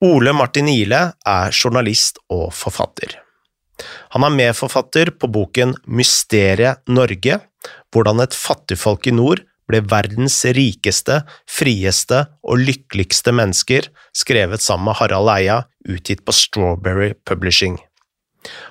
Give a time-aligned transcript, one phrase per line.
[0.00, 3.18] Ole Martin Ihle er journalist og forfatter.
[4.14, 7.40] Han er medforfatter på boken Mysteriet Norge–
[7.92, 14.96] hvordan et fattigfolk i nord ble verdens rikeste, frieste og lykkeligste mennesker, skrevet sammen med
[15.02, 17.76] Harald Eia, utgitt på Strawberry Publishing.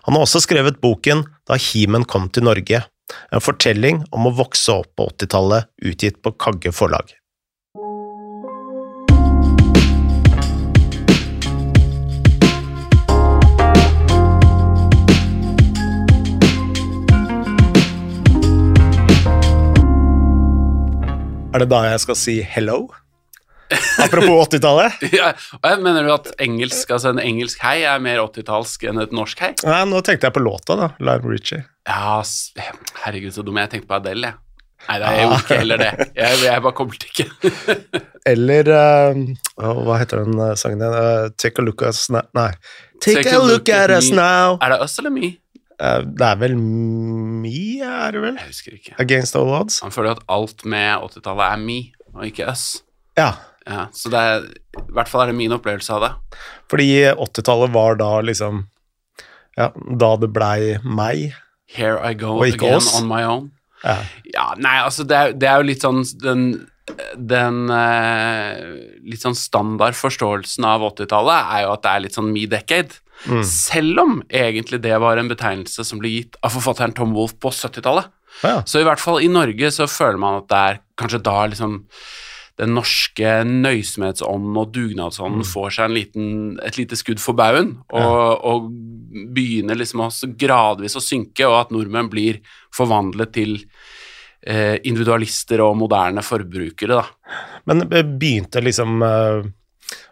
[0.07, 2.81] Han har også skrevet boken Da Himen kom til Norge,
[3.29, 7.18] en fortelling om å vokse opp på 80-tallet, utgitt på Kagge forlag.
[21.49, 22.83] Er det da jeg skal si hello?
[24.01, 25.01] Apropos 80-tallet.
[25.17, 25.31] Ja,
[25.81, 29.49] mener du at engelsk, altså en engelsk hei er mer 80-tallsk enn et norsk hei?
[29.65, 30.91] Nei, nå tenkte jeg på låta, da.
[31.01, 31.63] Live Richie.
[31.89, 32.19] Ja,
[33.03, 34.45] herregud, så dum jeg tenkte på Adele, jeg.
[34.89, 35.89] Nei, det er jo ikke heller det.
[36.15, 37.25] Jeg, jeg bare koblet ikke.
[38.31, 39.19] Eller uh,
[39.57, 40.95] Hva heter den eh, sangen igjen?
[40.95, 42.51] Uh, Take a look at us now Nei.
[43.01, 44.57] Take, a look at us now.
[44.61, 45.33] Er det us eller me?
[45.79, 47.53] Eh, det er vel Me,
[47.85, 48.39] er det vel?
[48.41, 48.95] Jeg husker ikke.
[48.99, 49.79] Against all odds?
[49.85, 51.77] Han føler jo at alt med 80-tallet er me,
[52.15, 52.65] og ikke us.
[53.19, 53.31] Ja.
[53.69, 54.45] Ja, så det er,
[54.81, 56.11] i hvert fall er det min opplevelse av det.
[56.71, 58.63] Fordi 80-tallet var da liksom
[59.59, 61.33] Ja, da det blei meg.
[61.69, 62.93] Here I go again oss.
[62.97, 63.51] on my own.
[63.83, 63.97] Ja.
[64.33, 66.45] Ja, nei, altså det er, det er jo litt sånn den,
[67.29, 68.63] den eh,
[69.05, 72.97] litt sånn standard forståelsen av 80-tallet er jo at det er litt sånn me-decade.
[73.27, 73.43] Mm.
[73.43, 77.51] Selv om egentlig det var en betegnelse som ble gitt av forfatteren Tom Wolfe på
[77.51, 78.07] 70-tallet.
[78.45, 78.61] Ja.
[78.65, 81.81] Så i hvert fall i Norge så føler man at det er kanskje da liksom
[82.59, 86.31] den norske nøysomhetsånden og dugnadsånden får seg en liten,
[86.65, 88.67] et lite skudd for baugen, og, og
[89.35, 92.41] begynner liksom også gradvis å synke, og at nordmenn blir
[92.75, 93.55] forvandlet til
[94.43, 97.39] eh, individualister og moderne forbrukere, da.
[97.69, 99.47] Men begynte liksom eh,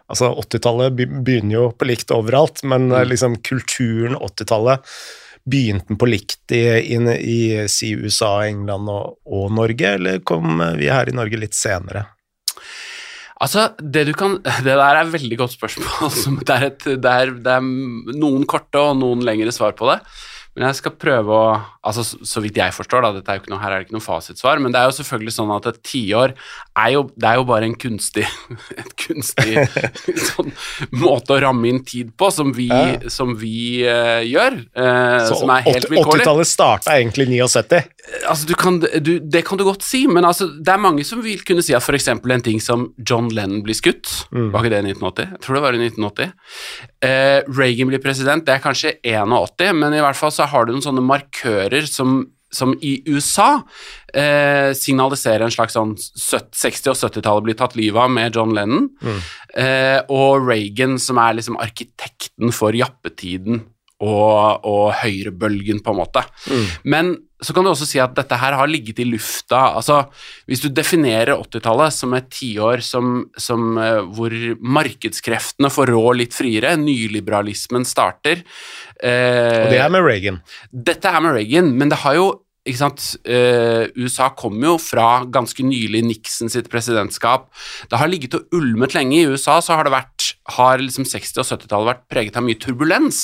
[0.08, 3.08] Altså, 80-tallet begynner jo på likt overalt, men eh, Mm.
[3.14, 4.84] liksom kulturen 80-tallet
[5.48, 6.60] Begynte den på likt i,
[6.92, 11.38] i, i si USA, England og, og Norge, eller kom eh, vi her i Norge
[11.40, 12.02] litt senere?
[13.40, 16.10] Altså, det du kan Det der er et veldig godt spørsmål.
[16.22, 17.64] som Det er, et, det er, det er
[18.18, 20.00] noen korte og noen lengre svar på det.
[20.56, 21.48] Men jeg skal prøve å
[21.88, 23.96] Altså, så, vidt jeg forstår, da, dette er jo ikke noe, her er det ikke
[23.96, 26.34] noe fasitsvar, men det er jo selvfølgelig sånn at et tiår
[26.78, 28.26] er jo Det er jo bare en kunstig
[28.82, 29.64] Et kunstig
[30.28, 30.52] sånn
[31.00, 33.08] måte å ramme inn tid på, som vi, Ja.
[33.10, 34.58] som vi uh, gjør.
[34.76, 36.22] Uh, Så som er helt vilkårlig.
[36.26, 37.80] 80-tallet starta egentlig i 79.
[38.28, 41.20] Altså, du kan, du, det kan du godt si, men altså, det er mange som
[41.24, 42.08] vil kunne si at f.eks.
[42.12, 44.50] en ting som John Lennon blir skutt, Mm.
[44.52, 45.28] var ikke det i 1980?
[45.32, 46.32] Jeg tror det var i 1980.
[47.04, 50.72] Uh, Reagan blir president, det er kanskje 81, men i hvert fall så har du
[50.74, 53.62] noen sånne markører som, som i USA
[54.14, 58.88] eh, signaliserer en slags sånn 60- og 70-tallet blir tatt livet av med John Lennon,
[59.02, 59.20] Mm.
[59.54, 63.64] eh, og Reagan som er liksom arkitekten for jappetiden
[64.04, 66.22] og, og høyrebølgen, på en måte.
[66.86, 69.76] Men så kan du også si at dette her har ligget i lufta.
[69.78, 70.00] altså
[70.50, 76.34] Hvis du definerer 80-tallet som et tiår som, som, eh, hvor markedskreftene får rå litt
[76.34, 80.42] friere, nyliberalismen starter eh, Og det er med Reagan.
[80.72, 82.28] Dette er med Reagan, men det har jo
[82.68, 87.48] ikke sant, eh, USA kom jo fra ganske nylig Nixon sitt presidentskap.
[87.88, 89.16] Det har ligget og ulmet lenge.
[89.22, 92.58] I USA så har det vært har liksom 60- og 70-tallet vært preget av mye
[92.60, 93.18] turbulens.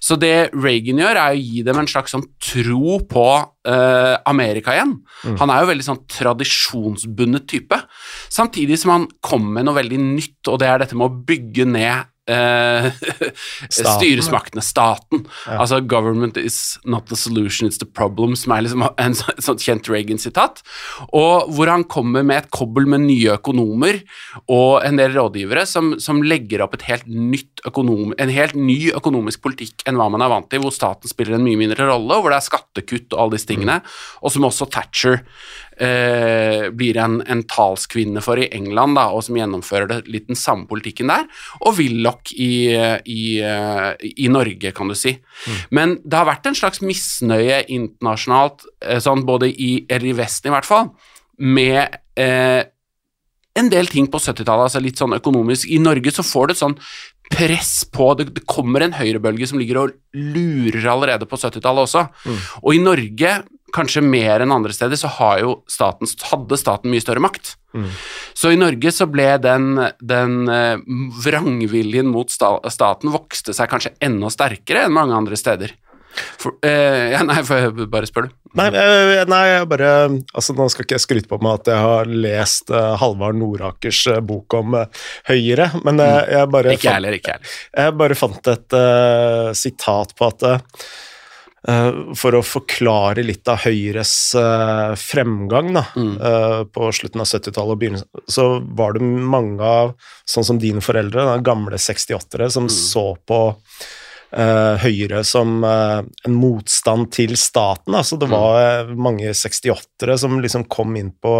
[0.00, 3.26] Så det Reagan gjør, er å gi dem en slags sånn tro på
[3.66, 4.96] eh, Amerika igjen.
[5.40, 7.80] Han er jo veldig sånn tradisjonsbundet type.
[8.30, 11.66] Samtidig som han kommer med noe veldig nytt, og det er dette med å bygge
[11.66, 12.90] ned eh,
[13.70, 15.24] Staten, styresmaktene, staten.
[15.46, 19.58] Altså 'government is not the solution, it's the problem', som er liksom en så- sånn
[19.62, 20.62] kjent Reagan-sitat.
[21.12, 24.02] Og hvor han kommer med et kobbel med nye økonomer
[24.48, 28.90] og en del rådgivere som, som legger opp et helt nytt økonom, en helt ny
[28.94, 32.14] økonomisk politikk enn hva man er vant til, hvor staten spiller en mye mindre rolle,
[32.16, 33.80] og hvor det er skattekutt og alle disse tingene,
[34.22, 35.22] og som også Thatcher
[35.80, 40.38] eh, blir en, en talskvinne for i England, da, og som gjennomfører det, litt den
[40.38, 41.26] samme politikken der,
[41.62, 45.16] og Willoch i, i, eh, i Norge, kan du si.
[45.74, 50.52] Men det har vært en slags misnøye internasjonalt, eh, sånn både i, eller i Vesten
[50.52, 50.90] i hvert fall,
[51.36, 52.64] med eh,
[53.56, 55.68] en del ting på 70-tallet, altså litt sånn økonomisk.
[55.72, 56.78] I Norge så får du et sånn
[57.32, 62.04] press på det, det kommer en høyrebølge som ligger og lurer allerede på 70-tallet også.
[62.62, 63.32] Og i Norge,
[63.74, 67.56] kanskje mer enn andre steder, så har jo staten, hadde staten mye større makt.
[68.36, 70.78] Så i Norge så ble den, den eh,
[71.26, 75.74] vrangviljen mot staten vokste seg kanskje enda sterkere enn mange andre steder.
[76.40, 78.34] For, eh, ja, nei, for jeg bare spør du.
[78.56, 79.88] Nei, eh, nei, jeg bare
[80.32, 83.98] altså Nå skal ikke jeg skryte på meg at jeg har lest uh, Halvard Nordakers
[84.08, 84.86] uh, bok om uh,
[85.28, 87.58] Høyre, men eh, jeg bare Ikke jeg heller, ikke heller.
[87.82, 94.14] Jeg bare fant et eh, sitat på at eh, For å forklare litt av Høyres
[94.38, 96.14] eh, fremgang da, Mm.
[96.16, 98.48] eh, på slutten av 70-tallet og begynnelsen, så
[98.78, 99.92] var det mange av,
[100.28, 103.40] sånn som dine foreldre, da, gamle 68-ere, som så på
[104.32, 107.94] eh, Høyre som uh, en motstand til staten.
[107.96, 111.34] Altså det var eh, mange 68-ere som liksom kom inn på,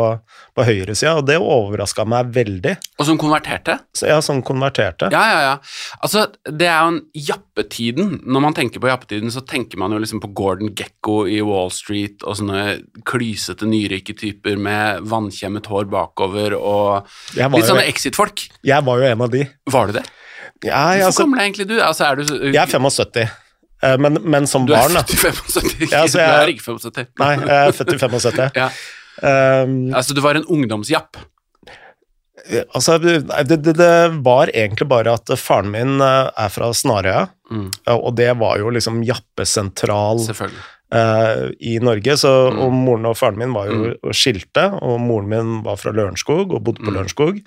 [0.57, 2.77] på høyresida, og det overraska meg veldig.
[2.99, 3.79] Og som konverterte?
[3.97, 5.11] Så ja, som konverterte.
[5.15, 5.55] Ja, ja, ja.
[6.01, 8.19] Altså, det er jo en jappetiden.
[8.25, 11.73] Når man tenker på jappetiden, så tenker man jo liksom på Gordon Gekko i Wall
[11.75, 12.79] Street og sånne
[13.09, 18.47] klysete, nyrike typer med vannkjemmet hår bakover og litt sånne exit-folk.
[18.67, 19.47] Jeg var jo en av de.
[19.73, 20.07] Var du det?
[20.65, 21.75] Ja, Hvor altså, gammel er egentlig du?
[21.85, 23.29] Altså, er du så- jeg er 75,
[23.83, 25.03] eh, men, men som Du er barn, da.
[25.03, 25.91] født i 75?
[25.93, 27.07] Ja, altså, Du er ikke 75.
[27.19, 28.51] Nei, jeg er født i 75.
[28.63, 28.69] Ja.
[29.23, 31.17] Um, Altså, du var en ungdomsjapp.
[32.75, 33.93] altså, det, det, det
[34.25, 38.73] var egentlig bare at faren min eh, er fra Snarøya, Mm, og det var jo
[38.75, 40.63] liksom jappesentral selvfølgelig.
[40.93, 42.59] Eh, i Norge, så, Mm.
[42.63, 46.63] og moren og faren min var jo skilte, og moren min var fra Lørenskog og
[46.63, 46.95] bodde på Mm.
[46.95, 47.41] Lørenskog.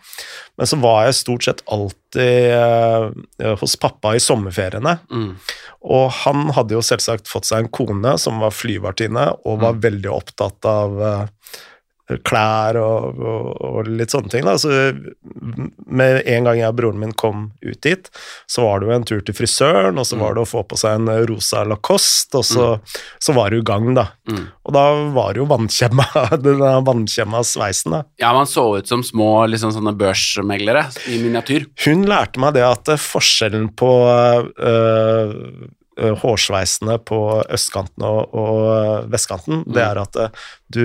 [0.58, 5.00] Men så var jeg stort sett alltid eh, hos pappa i sommerferiene.
[5.12, 5.36] Mm.
[5.84, 10.12] Og han hadde jo selvsagt fått seg en kone som var flyvertinne, og var veldig
[10.12, 11.28] opptatt av eh,
[12.26, 14.46] klær og, og, og litt sånne ting.
[14.48, 14.56] Da.
[14.58, 14.70] Så
[15.86, 18.10] med en gang jeg og broren min kom ut dit,
[18.50, 20.80] så var det jo en tur til frisøren, og så var det å få på
[20.80, 22.68] seg en rosa Lacoste, og så,
[23.22, 24.08] så var det jo i gang, da.
[24.30, 24.46] Mm.
[24.66, 24.86] Og da
[25.16, 26.08] var det jo vannkjemma,
[26.46, 28.04] den vannkjemma sveisen, da.
[28.22, 31.70] Ja, man så ut som små liksom sånne børsmeglere i miniatyr.
[31.86, 35.46] Hun lærte meg det at eh, forskjellen på øh,
[36.20, 37.20] hårsveisene på
[37.52, 40.18] østkanten og, og vestkanten, vestkanten, det er at
[40.72, 40.84] du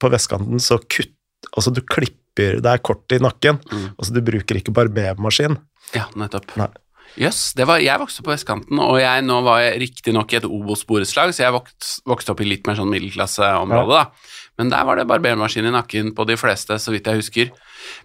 [0.00, 1.14] på vestkanten så kutt,
[1.54, 3.94] altså du klipper, det er kort i nakken, Mm.
[3.98, 5.58] altså du bruker ikke barbermaskin.
[5.94, 6.56] Ja, nettopp.
[6.56, 6.68] Nei.
[7.14, 11.30] Jøss, Yes, var, jeg vokste på vestkanten, og jeg, nå var riktignok i et Obos-borettslag,
[11.30, 14.08] så jeg vokste, vokste opp i litt mer sånn middelklasseområde, da.
[14.58, 17.50] Men der var det barbermaskin i nakken på de fleste, så vidt jeg husker.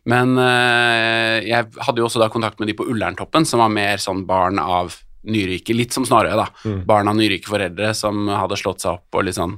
[0.06, 3.98] Men øh, jeg hadde jo også da kontakt med de på Ullerntoppen, som var mer
[4.02, 4.94] sånn barn av
[5.30, 6.48] nyrike, litt som Snarøy, da.
[6.66, 6.84] Mm.
[6.90, 9.58] Barn av nyrike foreldre som hadde slått seg opp på litt sånn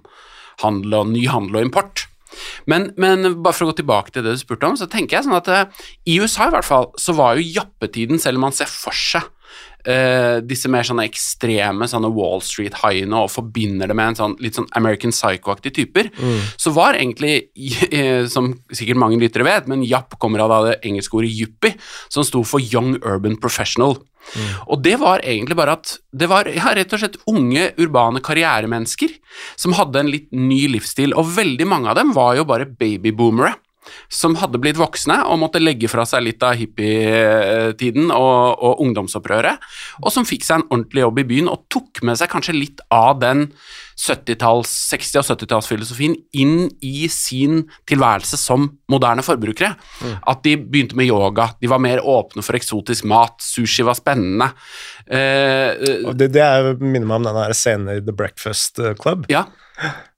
[0.64, 2.06] handel og ny handel og import.
[2.72, 5.28] Men, men bare for å gå tilbake til det du spurte om, så tenker jeg
[5.28, 8.56] sånn at eh, i USA i hvert fall, så var jo jappetiden, selv om man
[8.56, 9.28] ser for seg
[9.86, 14.60] eh, disse mer sånne ekstreme sånne Wall Street-haiene og forbinder det med en sånn litt
[14.60, 16.12] sånn American Psycho-aktige typer,
[16.60, 17.50] så var egentlig,
[17.92, 21.78] eh, som sikkert mange lyttere vet, men japp kommer av det engelske ordet yuppie,
[22.12, 23.98] som sto for Young Urban Professional.
[24.70, 29.16] Og det var egentlig bare at det var ja, rett og slett unge, urbane karrieremennesker
[29.60, 33.56] som hadde en litt ny livsstil, og veldig mange av dem var jo bare babyboomere.
[34.12, 39.62] Som hadde blitt voksne og måtte legge fra seg litt av hippietiden og, og ungdomsopprøret,
[40.02, 42.84] og som fikk seg en ordentlig jobb i byen og tok med seg kanskje litt
[42.94, 43.50] av den
[44.02, 49.76] 70-talls, 60- og 70-tallsfilosofien inn i sin tilværelse som moderne forbrukere.
[50.28, 54.52] At de begynte med yoga, de var mer åpne for eksotisk mat, sushi var spennende.
[55.06, 59.28] Eh, eh, det, det er, minner meg om den scenen i The Breakfast Club.
[59.32, 59.46] ja.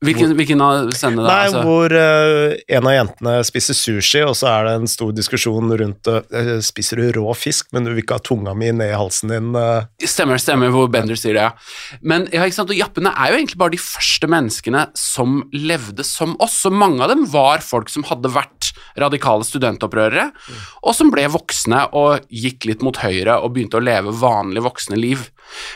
[0.03, 1.29] Hvilken, hvilken av scenene da?
[1.29, 1.61] Nei, altså?
[1.63, 6.09] hvor uh, en av jentene spiser sushi, og så er det en stor diskusjon rundt
[6.11, 9.31] uh, Spiser du rå fisk, men du vil ikke ha tunga mi ned i halsen
[9.31, 9.53] din?
[9.55, 9.87] Uh.
[10.03, 11.99] Stemmer, stemmer, hvor Bender sier det, ja.
[12.03, 16.05] Men ja, ikke sant, og jappene er jo egentlig bare de første menneskene som levde
[16.07, 18.62] som oss, så mange av dem var folk som hadde vært
[18.99, 20.27] radikale studentopprørere,
[20.83, 24.99] og som ble voksne og gikk litt mot høyre og begynte å leve vanlige voksne
[24.99, 25.25] liv.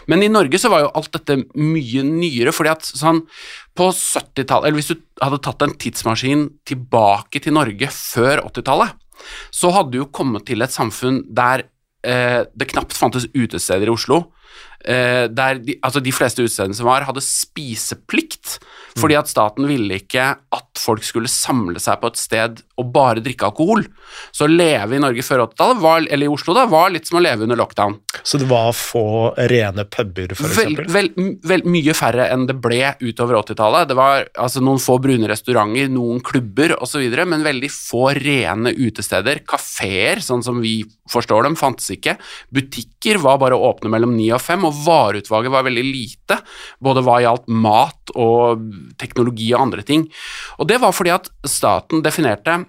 [0.10, 3.24] Men i Norge så var jo alt dette mye nyere, fordi at sånn
[3.78, 8.96] på 70-tallet, eller hvis du hadde tatt en tidsmaskin tilbake til Norge før 80-tallet,
[9.54, 11.66] så hadde du jo kommet til et samfunn der
[12.06, 14.26] eh, det knapt fantes utesteder i Oslo.
[14.88, 18.60] Eh, der de, altså de fleste utestedene som var, hadde spiseplikt,
[18.98, 23.24] fordi at staten ville ikke at folk skulle samle seg på et sted og bare
[23.26, 23.84] drikke alkohol.
[24.32, 27.24] Så å leve i Norge før 80-tallet, eller i Oslo, da, var litt som å
[27.26, 27.98] leve under lockdown.
[28.22, 31.10] Så det var få rene puber, for Vel, vel,
[31.46, 33.90] vel, mye færre enn det ble utover 80-tallet.
[33.90, 39.42] Det var altså, noen få brune restauranter, noen klubber osv., men veldig få rene utesteder.
[39.50, 40.80] Kafeer, sånn som vi
[41.12, 42.16] forstår dem, fantes ikke.
[42.54, 46.40] Butikker var bare åpne mellom ni og fem, og vareutvalget var veldig lite,
[46.84, 48.66] både hva gjaldt mat og
[49.02, 50.08] teknologi og andre ting.
[50.58, 52.64] Og det var fordi at staten definerte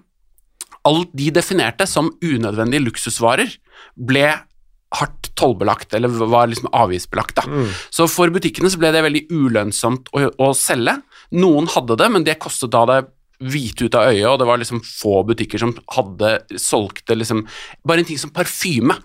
[0.88, 3.50] Alt de definerte som unødvendige luksusvarer,
[3.98, 4.28] ble
[4.94, 7.34] hardt tollbelagt, eller var liksom avgiftsbelagt.
[7.37, 7.44] da.
[7.44, 7.66] Mm.
[7.92, 10.94] Så for butikkene så ble det veldig ulønnsomt å, å selge.
[11.37, 13.02] Noen hadde det, men det kostet da det
[13.38, 17.44] hvite ut av øyet, og det var liksom få butikker som hadde solgte liksom
[17.87, 18.96] Bare en ting som parfyme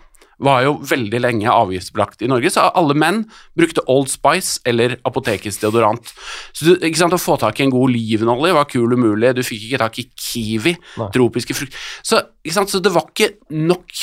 [0.44, 3.24] var jo veldig lenge avgiftsbelagt i Norge, så alle menn
[3.58, 6.14] brukte Old Spice eller apotekets deodorant.
[6.56, 9.82] Så du, Å få tak i en god olivenolje var kul umulig, du fikk ikke
[9.84, 11.10] tak i kiwi, Nei.
[11.14, 13.94] tropiske frukt så, så det var ikke nok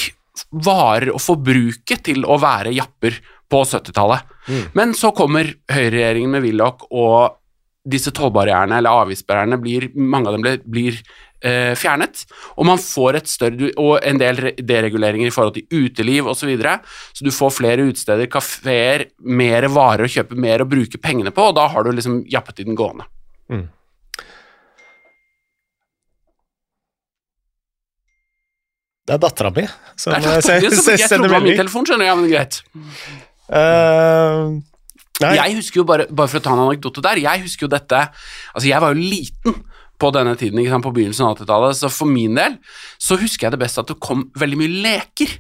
[0.64, 3.18] varer å forbruke til å være japper
[3.50, 4.30] på 70-tallet.
[4.46, 4.62] Mm.
[4.78, 7.40] Men så kommer høyreregjeringen med Willoch, og
[7.90, 11.00] disse tollbarrierene eller avgiftsbarrierene blir, mange av dem blir, blir
[11.44, 12.25] eh, fjernet,
[12.56, 16.40] og man får et større og en del dereguleringer i forhold til uteliv osv.
[16.40, 16.78] Så, videre.
[17.12, 21.50] så du får flere utesteder, kafeer, mer varer å kjøpe mer og bruke pengene på,
[21.50, 23.06] og da har du liksom jappetiden gående.
[29.11, 29.64] Det er dattera mi
[29.99, 31.56] som Det eh, jeg sender melding.
[31.59, 32.61] telefon, skjønner jeg, men greit.
[33.50, 34.61] Uh,
[35.35, 37.99] Jeg husker jo bare, bare for å ta en anekdote der, jeg husker jo dette
[37.99, 39.56] Altså, jeg var jo liten
[40.00, 42.59] på denne tiden, sant, på begynnelsen av 80-tallet, så for min del
[43.00, 45.38] så husker jeg det best at det kom veldig mye leker.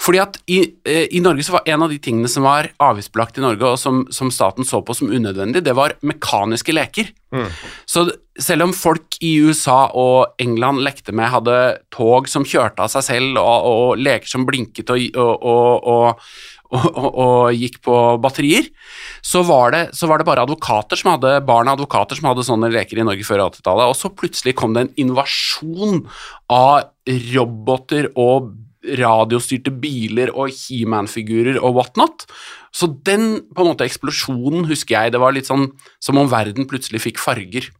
[0.00, 3.38] Fordi at i, eh, i Norge så var en av de tingene som var avgiftsbelagt
[3.38, 7.10] i Norge, og som, som staten så på som unødvendig, det var mekaniske leker.
[7.34, 7.48] Mm.
[7.88, 8.06] Så
[8.40, 11.56] selv om folk i USA og England lekte med, hadde
[11.94, 16.30] tog som kjørte av seg selv, og, og leker som blinket og, og, og,
[16.68, 18.68] og og, gikk på batterier,
[19.24, 22.46] så var, det, så var det bare advokater som hadde, barn av advokater som hadde
[22.46, 23.88] sånne leker i Norge før 80-tallet.
[23.88, 26.02] Og så plutselig kom det en invasjon
[26.52, 26.90] av
[27.32, 28.52] roboter og
[28.98, 32.28] radiostyrte biler og He-Man-figurer og whatnot.
[32.72, 35.16] Så den på en måte eksplosjonen husker jeg.
[35.16, 35.70] Det var litt sånn
[36.04, 37.72] som om verden plutselig fikk farger.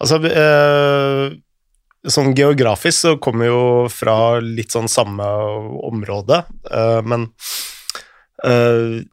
[0.00, 1.36] Altså, øh
[2.12, 5.26] sånn geografisk så kommer vi jo fra litt sånn samme
[5.86, 7.28] område, eh, men
[8.44, 9.04] eh,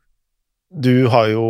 [0.74, 1.46] du har jo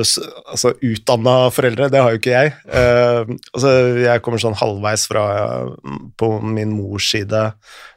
[0.00, 2.52] altså, utdanna foreldre, det har jo ikke jeg.
[2.64, 5.24] Uh, altså, jeg kommer sånn halvveis fra,
[6.16, 7.42] på min mors side,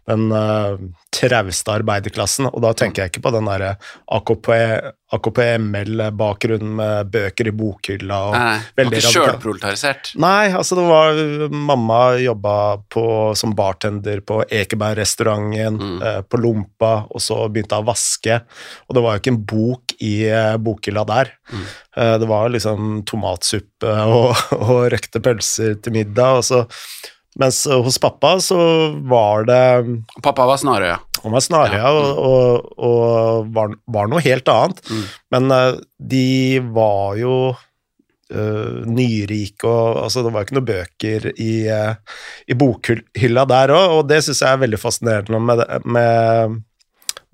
[0.09, 0.75] den uh,
[1.15, 3.71] trauste arbeiderklassen, og da tenker jeg ikke på den derre
[4.13, 4.49] AKP,
[5.15, 10.11] AKP-ML-bakgrunnen med bøker i bokhylla og Nei, det var ikke sjølproletarisert.
[10.21, 11.21] Nei, altså det var
[11.53, 12.55] Mamma jobba
[12.91, 13.05] på,
[13.39, 15.97] som bartender på Ekeberg-restauranten, Mm.
[16.01, 18.39] uh, på Lompa, og så begynte hun å vaske.
[18.87, 21.31] Og det var jo ikke en bok i uh, bokhylla der.
[21.51, 21.65] Mm.
[21.97, 24.35] Uh, det var liksom tomatsuppe og,
[24.65, 26.39] og røkte pølser til middag.
[26.41, 26.63] Og så,
[27.39, 28.57] mens hos pappa så
[29.11, 29.61] var det
[30.23, 30.99] Pappa var Snarøya.
[31.23, 31.99] han var snarøya Ja, mm.
[31.99, 34.81] og, og, og var, var noe helt annet.
[34.89, 35.05] Mm.
[35.35, 36.27] Men uh, de
[36.75, 42.57] var jo uh, nyrike, og altså, det var jo ikke noen bøker i, uh, i
[42.57, 46.61] bokhylla der òg, og det syns jeg er veldig fascinerende med, med,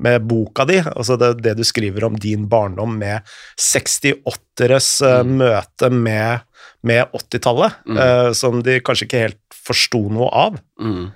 [0.02, 0.80] med boka di.
[0.82, 3.22] Altså det, det du skriver om din barndom med
[3.60, 5.38] 68-eres eh, Mm.
[5.38, 6.42] møte med,
[6.84, 7.98] med 80-tallet, Mm.
[7.98, 10.58] uh, som de kanskje ikke helt forsto noe av.
[10.82, 11.12] Mm.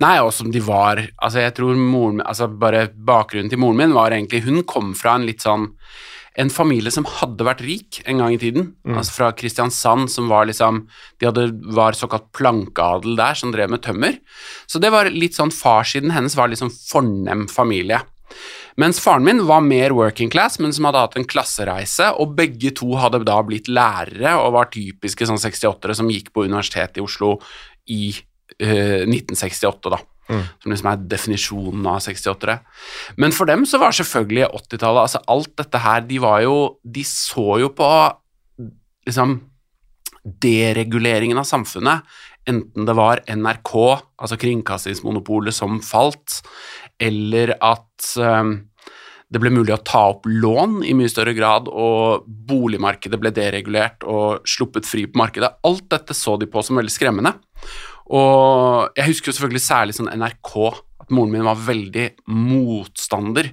[0.00, 3.78] Nei, og som de var Altså, jeg tror moren min Altså, bare bakgrunnen til moren
[3.78, 5.70] min var egentlig Hun kom fra en litt sånn
[6.36, 8.96] en familie som hadde vært rik en gang i tiden, Mm.
[8.98, 10.88] altså fra Kristiansand, som var liksom
[11.20, 14.18] De hadde, var såkalt plankeadel der, som drev med tømmer.
[14.66, 18.02] Så det var litt sånn Farssiden hennes var sånn fornem familie.
[18.76, 22.74] Mens faren min var mer working class, men som hadde hatt en klassereise, og begge
[22.74, 27.04] to hadde da blitt lærere og var typiske sånn 68-ere som gikk på Universitetet i
[27.04, 27.36] Oslo
[27.86, 28.10] i
[28.60, 30.00] uh, 1968, da.
[30.28, 30.44] Mm.
[30.62, 32.58] Som liksom er definisjonen av 68-ere.
[33.20, 37.02] Men for dem så var selvfølgelig 80-tallet Altså alt dette her De var jo De
[37.04, 37.88] så jo på
[39.04, 39.34] liksom
[40.24, 42.06] dereguleringen av samfunnet,
[42.48, 43.72] enten det var NRK,
[44.16, 46.38] altså kringkastingsmonopolet, som falt,
[46.96, 48.54] eller at um,
[49.28, 54.04] det ble mulig å ta opp lån i mye større grad, og boligmarkedet ble deregulert
[54.08, 55.50] og sluppet fri på markedet.
[55.66, 57.34] Alt dette så de på som veldig skremmende.
[58.12, 60.52] Og jeg husker jo selvfølgelig særlig sånn NRK,
[61.04, 63.50] at moren min var veldig motstander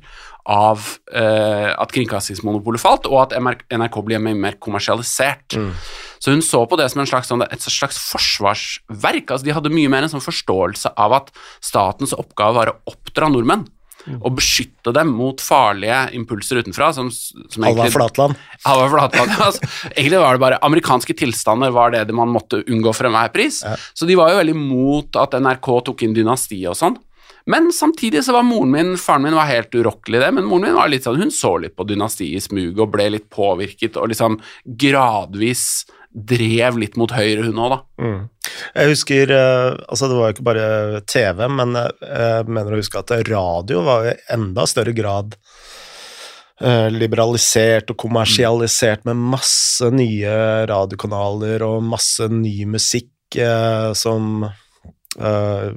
[0.51, 5.55] av eh, at kringkastingsmonopolet falt, og at NRK ble mye mer kommersialisert.
[5.55, 5.73] Mm.
[6.21, 9.31] Så hun så på det som en slags, sånn, et slags forsvarsverk.
[9.31, 11.31] altså De hadde mye mer en sånn forståelse av at
[11.63, 13.67] statens oppgave var å oppdra nordmenn.
[14.21, 16.91] Og beskytte dem mot farlige impulser utenfra.
[16.93, 18.35] Som, som egentlig- Flatland.
[18.63, 19.31] Flatland.
[19.47, 19.61] Altså,
[19.95, 23.61] egentlig var det bare amerikanske tilstander var det man måtte unngå for enhver pris.
[23.65, 23.75] Ja.
[23.93, 26.99] Så de var jo veldig mot at NRK tok inn dynastiet og sånn.
[27.49, 30.67] Men samtidig så var moren min Faren min var helt urokkelig i det, men moren
[30.67, 33.97] min var litt sånn, hun så litt på dynastiet i smug og ble litt påvirket
[33.97, 34.37] og liksom
[34.77, 37.79] gradvis drev litt mot høyre, hun òg, da.
[38.03, 38.21] Mm.
[38.75, 42.81] Jeg husker eh, Altså, det var jo ikke bare TV, men eh, jeg mener å
[42.81, 45.37] huske at radio var i enda større grad
[46.61, 50.35] eh, liberalisert og kommersialisert med masse nye
[50.71, 55.71] radiokanaler og masse ny musikk eh, som eh,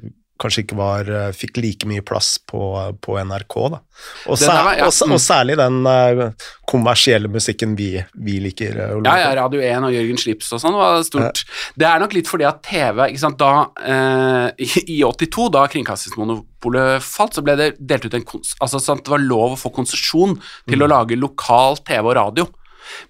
[0.45, 2.61] kanskje ikke var eh, fikk like mye plass på,
[3.03, 3.81] på NRK, da.
[4.29, 5.15] Og, Det sær, var- ja, og, mm.
[5.17, 7.91] og særlig den uh, kommersielle musikken vi,
[8.27, 8.81] vi liker.
[8.97, 11.45] å Ja, ja, Radio 1 og Jørgen Slips og sånn var stort.
[11.79, 15.65] Det er nok litt fordi at TV ikke sant, da, uh, i, I 82, da
[15.73, 19.73] kringkastingsmonopolet falt, så ble det delt ut en altså, sånn det var lov å få
[19.75, 20.37] konsesjon
[20.71, 22.51] til å lage lokal TV og radio.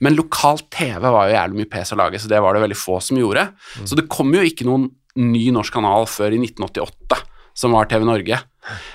[0.05, 2.79] Men lokal TV var jo jævlig mye pes å lage, så det var det veldig
[2.79, 3.49] få som gjorde.
[3.83, 4.89] Så det kom jo ikke noen
[5.21, 7.21] ny norsk kanal før i 1988,
[7.55, 8.41] som var TV Norge.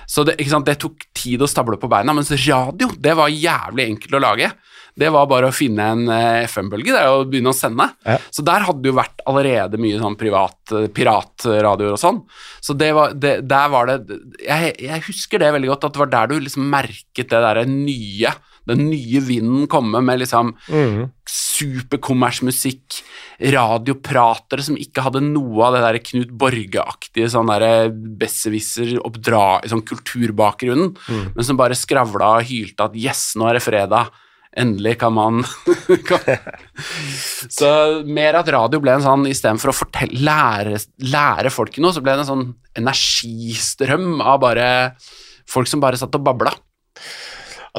[0.10, 4.18] Så det, det tok tid å stable på beina, mens radio, det var jævlig enkelt
[4.18, 4.52] å lage.
[5.00, 7.86] Det var bare å finne en eh, FM-bølge der og begynne å sende.
[8.04, 8.18] Ja.
[8.34, 12.20] Så der hadde det jo vært allerede mye sånn privat, eh, piratradioer og sånn.
[12.60, 16.04] Så det var, det, der var det jeg, jeg husker det veldig godt, at det
[16.04, 18.34] var der du liksom merket det derre nye,
[18.70, 21.02] den nye vinden komme med liksom mm.
[21.30, 23.02] superkommersmusikk,
[23.56, 29.86] radiopratere som ikke hadde noe av det der Knut Borge-aktige sånn derre besserwisser, oppdra, sånn
[29.88, 30.96] kulturbakgrunnen,
[31.36, 34.12] men som bare skravla og hylte at yes, nå er det fredag.
[34.58, 35.44] Endelig kan man.
[37.58, 37.70] Så
[38.10, 42.16] mer at radio ble en sånn Istedenfor å fortelle, lære, lære folk noe, så ble
[42.18, 42.48] det en sånn
[42.80, 44.70] energistrøm av bare
[45.50, 46.54] folk som bare satt og babla.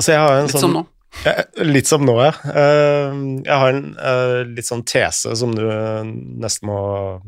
[0.00, 0.82] Altså, jeg har en Litt sånn som nå.
[1.26, 1.32] Ja,
[1.66, 2.32] Litt som nå, ja.
[2.54, 3.14] Eh,
[3.44, 6.02] Jeg har en eh, litt sånn tese som du eh,
[6.40, 6.80] nesten må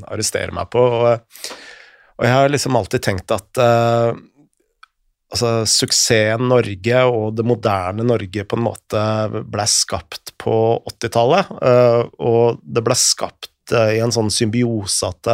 [0.08, 0.80] arrestere meg på.
[0.80, 1.56] Og,
[2.16, 3.58] og jeg har liksom alltid tenkt at
[5.32, 9.02] altså, suksessen Norge og det moderne Norge på en måte
[9.50, 10.54] ble skapt på
[10.94, 11.50] 80-tallet.
[11.66, 15.28] eh, Og det ble skapt i en sånn symbiose at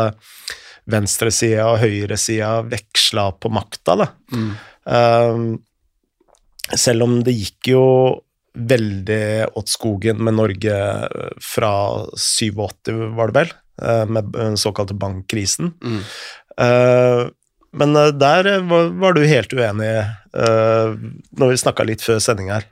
[0.88, 3.96] venstresida og høyresida veksla på makta.
[4.32, 4.50] Mm.
[4.88, 5.46] Um,
[6.76, 7.84] selv om det gikk jo
[8.58, 11.72] veldig åt skogen med Norge eh, fra
[12.16, 15.72] 87, var det vel, eh, med den såkalte bankkrisen.
[15.82, 16.00] Mm.
[16.58, 17.28] Eh,
[17.78, 19.90] Men der var du helt uenig
[20.32, 22.64] når vi snakka litt før sending her.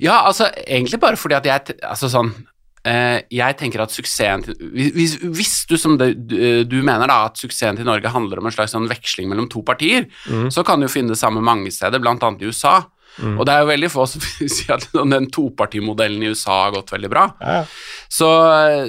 [0.00, 2.30] Ja, altså egentlig bare fordi at jeg Altså sånn
[3.28, 7.84] Jeg tenker at suksessen hvis, hvis du som det, du, mener da at suksessen til
[7.84, 10.48] Norge handler om en slags sånn veksling mellom to partier, Mm.
[10.50, 12.86] så kan du finne det samme mange steder, annet i USA.
[13.18, 13.36] Mm.
[13.36, 14.24] Og det er jo veldig få som
[14.56, 17.28] sier at den topartimodellen i USA har gått veldig bra.
[17.42, 17.62] Ja,
[18.08, 18.28] Så,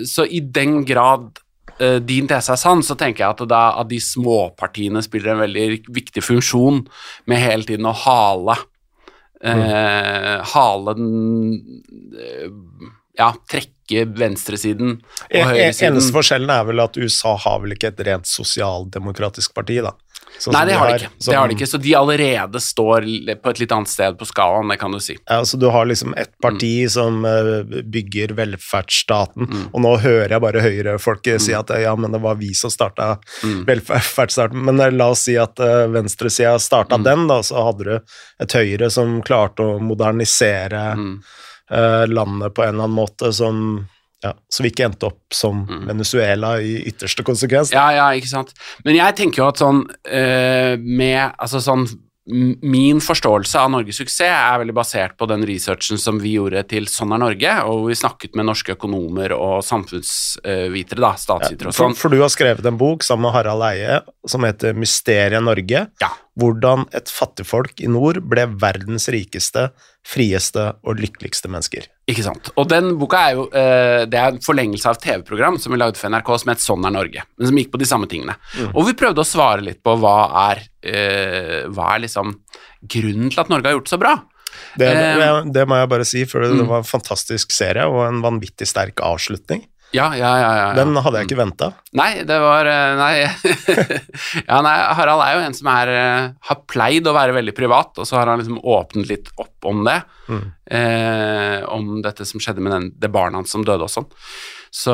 [0.10, 1.42] så i den grad
[1.82, 5.44] uh, din tese er sann, så tenker jeg at, da, at de småpartiene spiller en
[5.46, 6.84] veldig viktig funksjon
[7.30, 8.60] med hele tiden å hale
[9.40, 11.12] eh, Hale den
[12.16, 12.90] uh,
[13.20, 15.94] Ja, trekke venstresiden og En- en- høyresiden.
[15.94, 19.92] Eneste forskjellen er vel at USA har vel ikke et rent sosialdemokratisk parti, da.
[20.40, 21.10] Sånn Nei, det har de ikke.
[21.20, 21.68] som- Det har de ikke.
[21.68, 23.02] Så de allerede står
[23.42, 25.18] på et litt annet sted på skalaen, det kan du si.
[25.30, 29.70] Ja, Så Du har liksom et parti som eh, bygger velferdsstaten, Mm.
[29.74, 32.70] og nå hører jeg bare høyrefolk si at eh, ja, men det var vi som
[32.70, 33.66] starta Mm.
[33.66, 34.54] velferdsstaten.
[34.64, 37.04] Men eh, la oss si at venstresida starta Mm.
[37.04, 38.00] den, da, så hadde du
[38.40, 41.24] et Høyre som klarte å modernisere Mm.
[41.70, 43.86] Landet på en eller annen måte som
[44.24, 45.86] ja, så vi ikke endte opp som Mm.
[45.88, 47.72] Venezuela i ytterste konsekvens.
[47.72, 48.52] Ja, ja, ikke sant.
[48.84, 51.88] Men jeg tenker jo at sånn eh, med Altså sånn
[52.30, 56.86] Min forståelse av Norges suksess er veldig basert på den researchen som vi gjorde til
[56.92, 61.76] Sånn er Norge, og hvor vi snakket med norske økonomer og samfunnsvitere, da, statsvitere og
[61.76, 61.98] For, sånn.
[61.98, 65.88] for du har skrevet en bok sammen med Harald Eie som heter 'Mysteriet Norge'.
[66.02, 66.12] Ja.
[66.40, 69.72] Hvordan et fattigfolk i nord ble verdens rikeste,
[70.06, 71.90] frieste og lykkeligste mennesker.
[72.10, 72.50] Ikke sant.
[72.58, 75.78] Og den boka er jo eh, Det er en forlengelse av et TV-program som vi
[75.82, 78.36] lagde for NRK som het Sånn er Norge, men som gikk på de samme tingene.
[78.72, 80.18] Og vi prøvde å svare litt på hva
[80.50, 82.38] er eh, Hva er liksom
[82.90, 84.16] grunnen til at Norge har gjort det så bra.
[84.80, 87.86] Det, Eh, det, det må jeg bare si, for det det var en fantastisk serie
[87.90, 89.66] og en vanvittig sterk avslutning.
[89.96, 90.50] Ja, ja, ja.
[90.60, 90.68] ja.
[90.78, 91.72] Den hadde jeg ikke venta.
[91.98, 93.14] Nei, det var eh, Nei.
[94.50, 97.98] ja, nei, Harald er jo en som er, eh, har pleid å være veldig privat,
[97.98, 99.98] og så har han liksom åpnet litt opp om det.
[100.30, 100.46] Mm.
[100.78, 104.06] Eh, om dette som skjedde med den, det barnet hans som døde og sånn.
[104.70, 104.94] Så,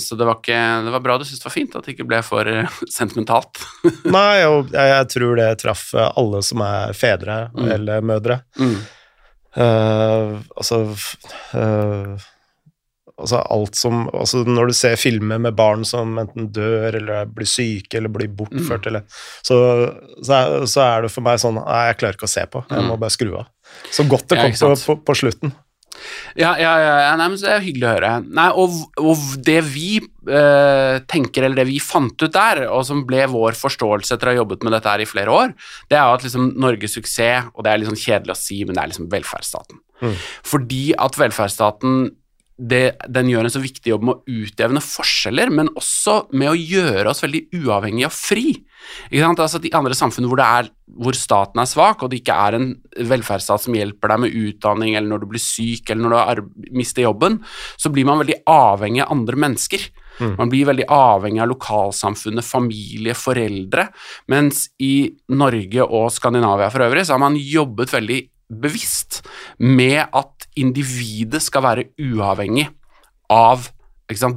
[0.00, 2.06] så det var ikke Det var bra du syntes det var fint at det ikke
[2.08, 3.60] ble for eh, sentimentalt.
[4.16, 7.68] Nei, og jeg, jeg tror det traff alle som er fedre Mm.
[7.76, 8.40] eller mødre.
[8.56, 8.78] Mm.
[9.58, 10.76] Uh, altså
[11.56, 12.26] eh,
[13.18, 17.48] Altså alt som altså Når du ser filmer med barn som enten dør eller blir
[17.50, 18.88] syke eller blir bortført, Mm.
[18.92, 19.02] eller,
[19.42, 19.56] så,
[20.22, 22.64] så, er, så er det for meg sånn Nei, jeg klarer ikke å se på.
[22.70, 23.00] Jeg må Mm.
[23.02, 23.48] bare skru av.
[23.90, 25.52] Så godt det kom ja, på, på, på slutten.
[26.38, 28.10] Ja, ja, ja, ja nei, men det er hyggelig å høre.
[28.38, 33.00] Nei, og, og det vi eh, tenker, eller det vi fant ut der, og som
[33.08, 35.56] ble vår forståelse etter å ha jobbet med dette her i flere år,
[35.90, 38.78] det er at liksom Norges suksess, og det er litt liksom kjedelig å si, men
[38.78, 39.82] det er liksom velferdsstaten.
[40.04, 40.14] Mm.
[40.46, 41.98] Fordi at velferdsstaten
[42.58, 46.58] det, den gjør en så viktig jobb med å utjevne forskjeller, men også med å
[46.58, 48.48] gjøre oss veldig uavhengige og fri.
[49.14, 52.68] Altså De andre samfunnene hvor, er, hvor, staten er svak, og det ikke er en
[53.12, 57.06] velferdsstat som hjelper deg med utdanning, eller når du blir syk, eller når du mister
[57.06, 57.38] jobben,
[57.78, 59.86] så blir man veldig avhengig av andre mennesker.
[60.18, 60.34] Mm.
[60.40, 63.86] Man blir veldig avhengig av lokalsamfunnet, familie, foreldre.
[64.34, 69.22] Mens i Norge og Skandinavia for øvrig så har man jobbet veldig bevisst
[69.60, 72.68] med at individet skal være uavhengig
[73.32, 73.68] av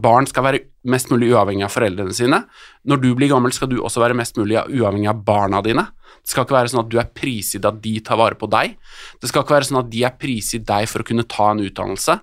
[0.03, 0.59] Barn skal være
[0.91, 2.41] mest mulig uavhengig av foreldrene sine.
[2.83, 5.85] Når du blir gammel, skal du også være mest mulig uavhengig av barna dine.
[6.19, 8.75] Det skal ikke være sånn at du er prisgitt at de tar vare på deg.
[9.21, 11.63] Det skal ikke være sånn at de er prisgitt deg for å kunne ta en
[11.63, 12.17] utdannelse.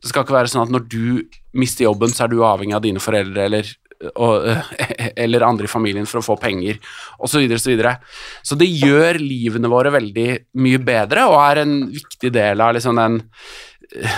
[0.00, 1.04] Det skal ikke være sånn at når du
[1.60, 3.68] mister jobben, så er du avhengig av dine foreldre eller,
[4.12, 4.48] og,
[5.24, 6.80] eller andre i familien for å få penger,
[7.18, 7.44] osv..
[7.58, 7.96] Så, videre,
[8.40, 10.28] så, så det gjør livene våre veldig
[10.60, 13.22] mye bedre, og er en viktig del av liksom den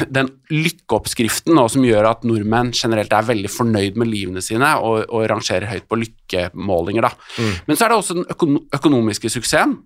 [0.08, 5.26] den lykkeoppskriften som gjør at nordmenn generelt er veldig fornøyd med livene sine og, og
[5.28, 7.08] rangerer høyt på lykkemålinger.
[7.36, 7.52] Mm.
[7.66, 9.76] Men så er det også den økono økonomiske suksessen.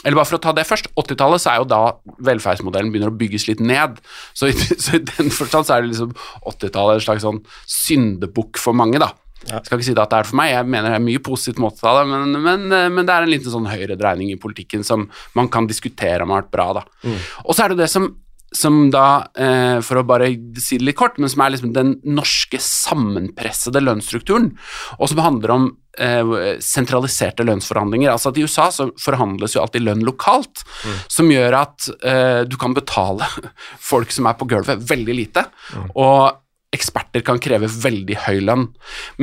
[0.00, 1.80] Eller bare for å ta det først, 80-tallet er jo da
[2.24, 3.98] velferdsmodellen begynner å bygges litt ned.
[4.36, 6.14] Så i, så i den forstand så er det liksom
[6.48, 9.12] 80-tallet en slags sånn syndebukk for mange, da.
[9.48, 9.62] Ja.
[9.64, 11.22] Skal ikke si det at det er det for meg, jeg mener det er mye
[11.24, 15.06] positivt med 80-tallet, men, men, men, det er en liten sånn høyredreining i politikken som
[15.38, 16.84] man kan diskutere om har vært bra, da.
[17.06, 17.16] Mm.
[17.46, 18.10] Og så er det det som
[18.52, 21.94] som da, eh, for å bare si det litt kort, men som er liksom den
[22.02, 24.50] norske sammenpressede lønnsstrukturen,
[24.98, 28.10] og som handler om eh, sentraliserte lønnsforhandlinger.
[28.10, 30.98] Altså at I USA så forhandles jo alltid lønn lokalt, mm.
[31.06, 33.28] som gjør at eh, du kan betale
[33.92, 35.46] folk som er på gulvet, veldig lite.
[35.70, 35.90] Mm.
[35.94, 36.40] og
[36.74, 38.68] eksperter kan kreve veldig høy lønn.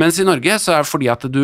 [0.00, 1.42] Mens i Norge så er det fordi at du,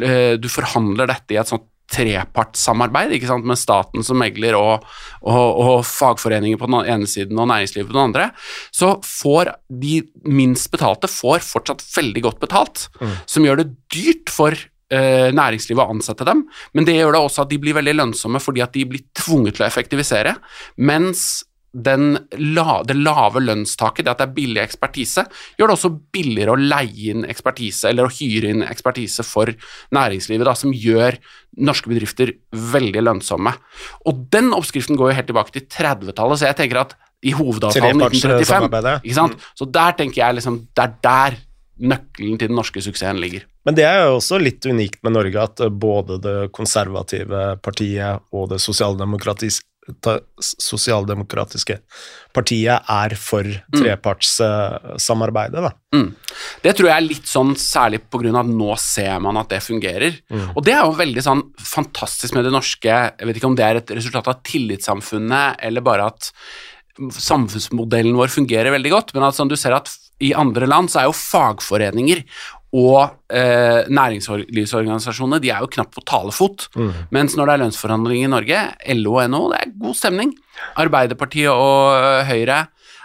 [0.00, 4.84] eh, du forhandler dette i et sånt trepartssamarbeid ikke sant, med staten som megler og,
[5.20, 8.28] og, og, fagforeninger på den ene siden og næringslivet på den andre,
[8.74, 13.16] så får de minst betalte får fortsatt veldig godt betalt, mm.
[13.30, 17.44] som gjør det dyrt for eh, næringslivet å ansette dem, men det gjør det også
[17.44, 20.38] at de blir veldig lønnsomme fordi at de blir tvunget til å effektivisere,
[20.80, 21.44] mens
[21.74, 25.26] la, det lave lønnstaket, det at det er billig ekspertise,
[25.58, 29.50] gjør det også billigere å leie inn ekspertise, eller å hyre inn ekspertise for
[29.94, 31.18] næringslivet, da, som gjør
[31.64, 32.36] norske bedrifter
[32.74, 33.54] veldig lønnsomme.
[34.10, 38.04] Og den oppskriften går jo helt tilbake til 30-tallet, så jeg tenker at i hovedavtalen
[38.04, 39.34] 1935 ikke sant?
[39.38, 39.50] Mm.
[39.56, 41.38] Så der tenker jeg liksom Det er der
[41.74, 43.46] nøkkelen til den norske suksessen ligger.
[43.66, 48.50] Men det er jo også litt unikt med Norge at både det konservative partiet og
[48.52, 49.66] det sosialdemokratiske
[50.40, 51.76] sosialdemokratiske
[52.34, 53.76] partiet er for mm.
[53.76, 55.64] trepartssamarbeidet.
[55.94, 56.08] Mm.
[56.64, 60.20] Det tror jeg er litt sånn særlig av at nå ser man at det fungerer.
[60.32, 60.46] Mm.
[60.54, 63.66] Og det er jo veldig sånn fantastisk med det norske Jeg vet ikke om det
[63.66, 66.32] er et resultat av tillitssamfunnet, eller bare at
[66.94, 69.90] samfunnsmodellen vår fungerer veldig godt, men at sånn, du ser at
[70.22, 72.22] i andre land så er jo fagforeninger
[72.74, 76.68] og eh, næringslivsorganisasjonene de er jo knapt på talefot.
[76.74, 76.92] Mm.
[77.14, 78.62] Mens når det er lønnsforhandling i Norge,
[78.98, 80.32] LO og NHO, det er god stemning.
[80.82, 82.64] Arbeiderpartiet og øh, Høyre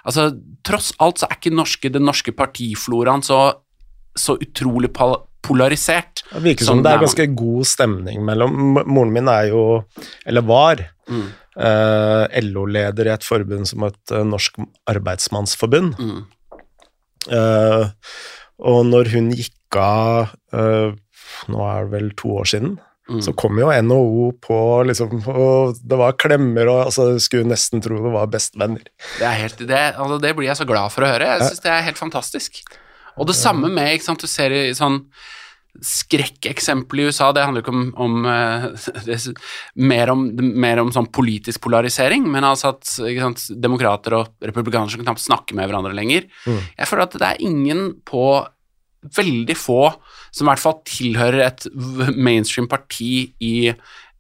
[0.10, 0.30] altså
[0.66, 3.40] Tross alt så er ikke norske, den norske partifloraen så,
[4.18, 4.92] så utrolig
[5.46, 6.24] polarisert.
[6.34, 9.62] Det virker som, som det er ganske god stemning mellom Moren min er jo,
[10.28, 11.24] eller var, mm.
[11.64, 14.60] eh, LO-leder i et forbund som et uh, Norsk
[14.92, 15.96] Arbeidsmannsforbund.
[15.96, 16.28] Mm.
[17.28, 17.88] Eh,
[18.60, 20.96] og når hun gikk av uh,
[21.50, 22.72] Nå er det vel to år siden.
[23.10, 23.22] Mm.
[23.24, 27.98] Så kom jo NHO på, liksom, og det var klemmer, og altså, skulle nesten tro
[28.04, 28.84] det var bestevenner.
[29.18, 31.30] Det, helt, det, altså, det blir jeg så glad for å høre.
[31.32, 32.62] Jeg syns det er helt fantastisk.
[33.18, 35.02] Og det samme med ikke sant, Du ser i sånn
[35.86, 38.16] skrekkeksempel i USA, det handler ikke om, om
[39.08, 39.20] det,
[39.80, 45.04] mer om, mer om sånn politisk polarisering, men altså at sant, demokrater og republikanere som
[45.06, 46.28] knapt snakker med hverandre lenger.
[46.46, 46.62] Mm.
[46.82, 48.26] Jeg føler at det er ingen på
[49.16, 49.84] veldig få
[50.30, 51.66] som i hvert fall tilhører et
[52.18, 53.72] mainstream parti i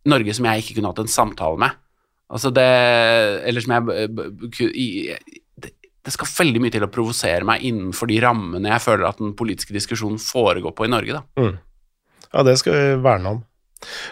[0.10, 1.76] Norge som jeg ikke kunne hatt en samtale med.
[2.30, 2.70] Altså det
[3.50, 5.18] Eller som jeg
[6.06, 9.36] det, skal veldig mye til å provosere meg innenfor de rammene jeg føler at den
[9.38, 11.26] politiske diskusjonen foregår på i Norge, da.
[11.42, 11.58] Mm.
[12.30, 13.46] Ja, det skal vi verne om.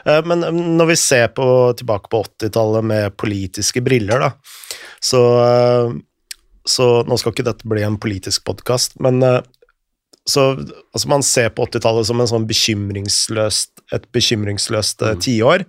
[0.06, 1.48] Eh, men eh, når vi ser på,
[1.78, 4.32] tilbake på 80-tallet med politiske briller, da,
[5.04, 5.94] så, eh,
[6.68, 9.22] så Nå skal ikke dette bli en politisk podkast, men
[10.28, 15.22] så altså man ser på 80-tallet som en sånn bekymringsløst, et bekymringsløst mm.
[15.24, 15.64] tiår,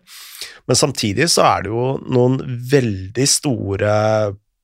[0.67, 2.41] men samtidig så er det jo noen
[2.73, 3.93] veldig store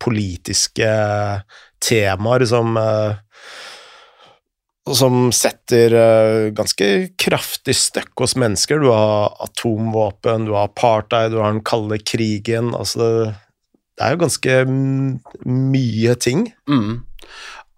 [0.04, 0.90] politiske
[1.84, 3.16] temaer som eh,
[4.92, 6.88] som setter uh, ganske
[7.20, 8.82] kraftig støkk hos mennesker.
[8.82, 12.74] Du har atomvåpen, du har apartheid, du har den kalde krigen.
[12.76, 13.32] Altså,
[13.96, 14.58] det, er jo ganske
[15.48, 16.50] mye ting.
[16.68, 17.00] Mm.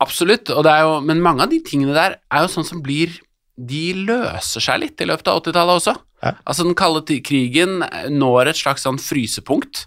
[0.02, 3.14] Absolutt, jo, men mange av de tingene der er jo sånn som blir
[3.56, 5.94] De løser seg litt i løpet av 80-tallet også.
[6.20, 6.34] Ja.
[6.44, 7.78] Altså, den kalde krigen
[8.12, 9.86] når et slags sånn frysepunkt,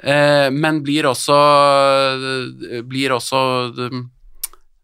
[0.00, 1.34] men blir også
[2.88, 3.40] Blir også
[3.76, 4.06] um,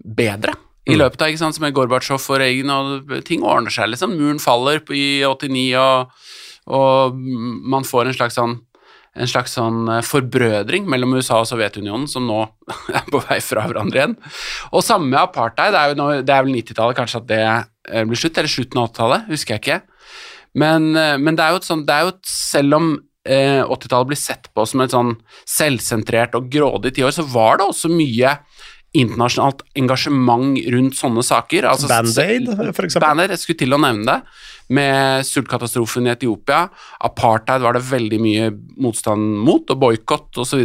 [0.05, 0.52] bedre
[0.87, 1.00] i mm.
[1.00, 4.12] løpet av ikke sant, er Gorbatsjov og Reagan, og ting ordner seg, liksom.
[4.14, 6.29] Muren faller i 89, og,
[6.79, 7.16] og
[7.74, 8.61] man får en slags sånn
[9.16, 12.42] en slags sånn eh, forbrødring mellom USA og Sovjetunionen, som nå
[12.98, 14.16] er på vei fra hverandre igjen.
[14.72, 15.72] Og samme med apartheid.
[15.72, 18.52] Det er, jo nå, det er vel 90-tallet kanskje at det eh, blir slutt, eller
[18.52, 19.79] slutten av 80-tallet, husker jeg ikke.
[20.61, 22.92] Men, eh, men, det er jo et sånt, det er jo et, selv om
[23.27, 25.17] eh, 80-tallet blir sett på som et sånn
[25.49, 28.39] selvsentrert og grådig tiår, så var det også mye
[28.97, 31.69] internasjonalt engasjement rundt sånne saker.
[31.69, 33.03] Altså, Band-Aid, eksempel.
[33.05, 34.43] Band-Aid, jeg skulle til å nevne det.
[34.77, 36.65] Med sultkatastrofen i Etiopia.
[37.07, 38.51] Apartheid var det veldig mye
[38.83, 40.65] motstand mot, og boikott osv.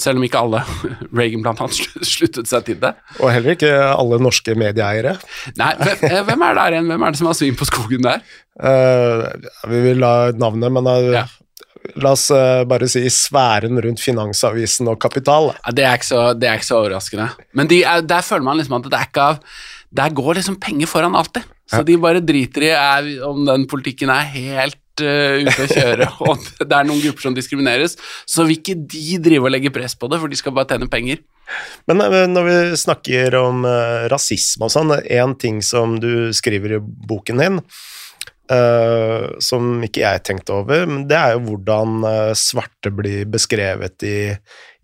[0.00, 0.62] Selv om ikke alle,
[1.18, 1.80] Reagan blant annet,
[2.14, 2.94] sluttet seg til det.
[3.18, 5.16] Og heller ikke alle norske medieeiere.
[5.60, 6.94] Nei, eh, hvem er det der igjen?
[6.94, 8.24] Hvem er det som har svin på skogen der?
[8.60, 9.28] Uh,
[9.70, 11.26] vi vil la navnet, men uh, ja.
[12.00, 15.50] La oss uh, bare si sfæren rundt Finansavisen og Kapital.
[15.56, 17.30] Ja, det, er så, det, er ikke så, overraskende.
[17.56, 19.40] Men de er, der føler man liksom at det er ikke av
[20.00, 21.48] Der går liksom penger foran alltid.
[21.70, 21.86] Så ja.
[21.86, 26.48] de bare driter i er, om den politikken er helt uh, ute å kjøre, og
[26.60, 27.94] det er noen grupper som diskrimineres,
[28.26, 30.90] så vil ikke de drive og legge press på det, for de skal bare tjene
[30.90, 31.22] penger.
[31.90, 33.66] Men uh, når vi snakker om
[34.10, 37.62] rasisme og sånn, én ting som du skriver i boken din,
[38.50, 44.02] Uh, som ikke jeg tenkte over, men det er jo hvordan uh, svarte blir beskrevet
[44.02, 44.32] i,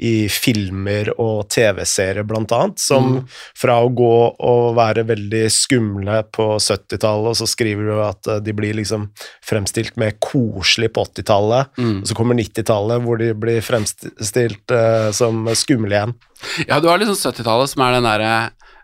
[0.06, 2.78] i filmer og TV-serier, blant annet.
[2.78, 3.24] Som mm.
[3.58, 4.12] fra å gå
[4.46, 9.08] og være veldig skumle på 70-tallet, og så skriver du at uh, de blir liksom
[9.42, 11.98] fremstilt mer koselig på 80-tallet, mm.
[12.04, 14.76] og så kommer 90-tallet hvor de blir fremstilt
[15.16, 16.14] som skumle igjen.
[16.68, 18.32] Ja, du har liksom 70-tallet som er den derre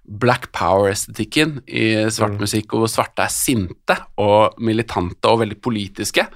[0.03, 2.43] black power-estetikken i svart mm.
[2.43, 6.27] musikk, hvor svarte er sinte og militante og veldig politiske.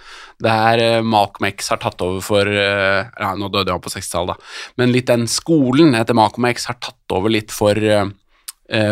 [0.43, 4.37] Der uh, Malcolm X har tatt over for uh, ja, Nå døde han på 60-tallet,
[4.37, 4.55] da.
[4.79, 8.07] Men litt den skolen etter Malcolm X har tatt over litt for Eh,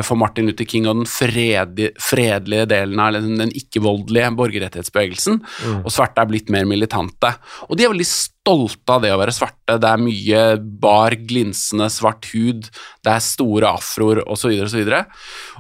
[0.07, 5.81] for Martin Luther King og den fredelige, fredelige delen av den ikke-voldelige borgerrettighetsbevegelsen, mm.
[5.83, 7.33] og svarte er blitt mer militante.
[7.67, 9.79] Og de er veldig stolte av det å være svarte.
[9.83, 10.45] Det er mye
[10.85, 12.69] bar, glinsende svart hud,
[13.03, 14.55] det er store afroer osv.
[14.69, 14.95] osv.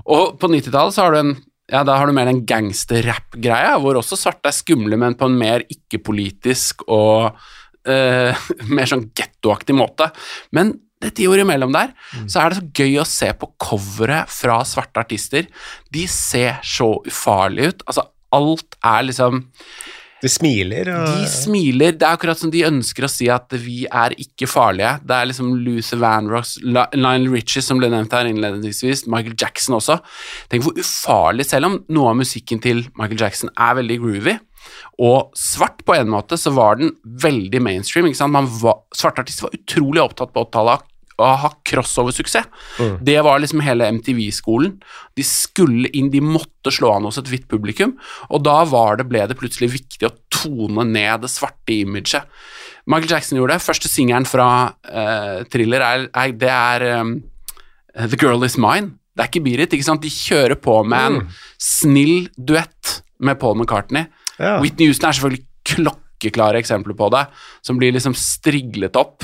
[0.05, 1.37] Og på 90-tallet så har du en
[1.73, 5.39] ja, da har du mer den gangsterrap-greia, hvor også svarte er skumle, men på en
[5.41, 7.39] mer ikke-politisk og
[7.89, 10.11] uh, mer sånn gettoaktig måte.
[10.53, 10.75] Men
[11.05, 12.29] det år imellom der, mm.
[12.33, 15.49] så er det så gøy å se på coveret fra svarte artister.
[15.93, 17.85] De ser så ufarlige ut.
[17.91, 19.45] Altså, alt er liksom
[20.25, 20.89] de smiler.
[20.89, 21.19] Og...
[21.21, 21.97] De smiler.
[21.99, 24.95] Det er akkurat som de ønsker å si at vi er ikke farlige.
[25.05, 29.99] Det er liksom Luther Vanrocks, Lionel Richie som ble nevnt her innledningsvis, Michael Jackson også.
[30.53, 34.39] Tenk hvor ufarlig, selv om noe av musikken til Michael Jackson er veldig groovy.
[35.05, 38.09] Og svart på en måte så var den veldig mainstream.
[38.09, 38.57] ikke sant?
[38.63, 42.49] Var, svarte artister var utrolig opptatt på 80-tallet å ha crossover-suksess.
[42.81, 42.97] Mm.
[43.07, 44.77] Det var liksom hele MTV-skolen.
[45.15, 47.95] De skulle inn, de måtte slå an hos et hvitt publikum,
[48.31, 48.63] og da
[48.99, 52.27] det, ble det plutselig viktig å tone ned det svarte imaget.
[52.91, 53.65] Michael Jackson gjorde det.
[53.65, 57.17] Første singelen fra uh, Thriller er, er, det er um,
[57.95, 58.99] The Girl Is Mine.
[59.15, 60.03] Det er ikke Birit, ikke sant?
[60.03, 61.33] De kjører på med en mm.
[61.63, 64.09] snill duett med Paul McCartney.
[64.37, 64.59] Ja.
[64.61, 67.25] Whitney Houston er selvfølgelig klokkeklare eksempler på det,
[67.65, 69.23] som blir liksom striglet opp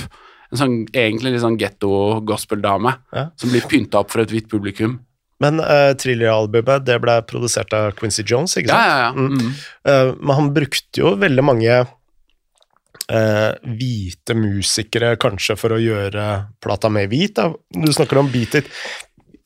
[0.51, 3.29] en sånn, egentlig litt sånn getto-gospel-dame ja.
[3.39, 4.99] som blir pynta opp for et hvitt publikum.
[5.41, 8.83] Men uh, Thriller-albumet det ble produsert av Quincy Jones, ikke sant?
[8.83, 9.13] Ja, ja, ja.
[9.17, 9.39] Mm.
[9.39, 9.55] Mm.
[9.89, 16.27] Uh, men han brukte jo veldig mange uh, hvite musikere kanskje for å gjøre
[16.63, 17.39] plata mer hvit.
[17.39, 17.49] Da.
[17.73, 18.69] Du snakker om Beat It.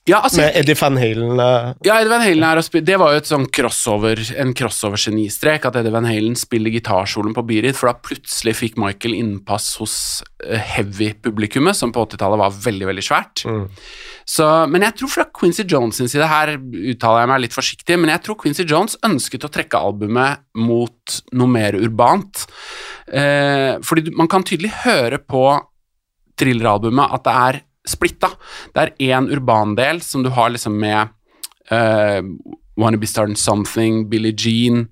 [0.05, 1.39] Ja, altså, med Eddie Van Halen.
[1.41, 1.71] Uh...
[1.87, 6.05] Ja, Eddie Van Halen Det var jo et sånn crossover, en crossover-genistrek at Eddie Van
[6.05, 9.97] Halen spiller gitarsolen på Beat for da plutselig fikk Michael innpass hos
[10.45, 13.47] uh, heavy-publikummet, som på 80-tallet var veldig, veldig svært.
[13.49, 13.65] Mm.
[14.29, 18.01] Så, men jeg tror fra Quincy Jones sin side, her uttaler jeg meg litt forsiktig,
[18.01, 22.45] men jeg tror Quincy Jones ønsket å trekke albumet mot noe mer urbant.
[23.09, 25.47] Eh, fordi man kan tydelig høre på
[26.41, 28.33] thrilleralbumet at det er splitta.
[28.75, 31.13] Det er én urbandel som du har liksom med
[31.73, 32.23] uh,
[32.81, 34.89] Wanna Be Starting Something, Billie Jean,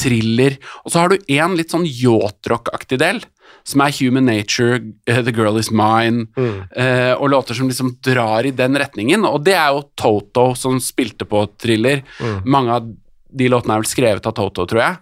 [0.00, 3.20] thriller, og så har du én litt sånn yacht-rock-aktig del,
[3.68, 6.26] som er Human Nature, uh, The Girl Is Mine,
[6.74, 9.26] eh, og låter som liksom drar i den retningen.
[9.28, 12.02] Og det er jo Toto som spilte på thriller.
[12.42, 12.88] Mange av
[13.32, 14.98] de låtene er vel skrevet av Toto, tror jeg.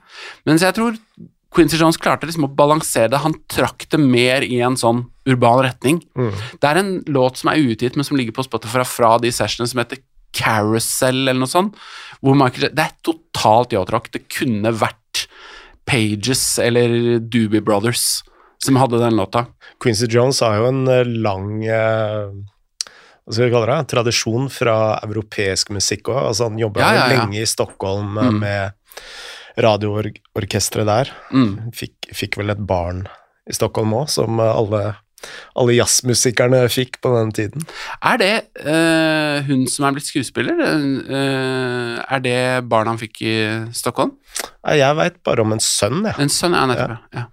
[0.51, 0.99] Mens jeg tror
[1.55, 3.23] Quincy Jones klarte liksom å balansere det.
[3.25, 5.99] Han trakk det mer i en sånn urban retning.
[6.15, 9.71] Det er en låt som er uutgitt, men som ligger på Spotify fra de sessionene
[9.73, 10.03] som heter
[10.37, 11.79] Carousel, eller noe sånt.
[12.23, 14.13] Hvor Michael, det er totalt yacht-rock.
[14.15, 15.27] Det kunne vært
[15.91, 18.23] Pages eller Doobie Brothers
[18.63, 19.47] som hadde den låta.
[19.83, 22.31] Quincy Jones har jo en eh, lang eh,
[23.25, 26.21] hva skal vi kalle det, tradisjon fra europeisk musikk òg.
[26.31, 27.19] Altså, han jobba Ja, ja, ja.
[27.21, 28.39] lenge i Stockholm mm.
[28.43, 28.77] med
[29.59, 31.13] radioorkesteret der.
[31.35, 31.73] Mm.
[31.77, 33.07] Fikk, fikk vel et barn
[33.49, 34.83] i Stockholm òg, som eh, alle,
[35.59, 37.67] alle jazzmusikerne fikk på den tiden.
[38.03, 38.33] Er det
[38.63, 40.61] øh, hun som er blitt skuespiller?
[40.61, 42.39] øh, er det
[42.71, 43.37] barnet han fikk i
[43.77, 44.17] Stockholm?
[44.65, 46.17] Jeg veit bare om en sønn, jeg.
[46.21, 46.99] En sønn, ja, nettopp.
[47.17, 47.29] Ja.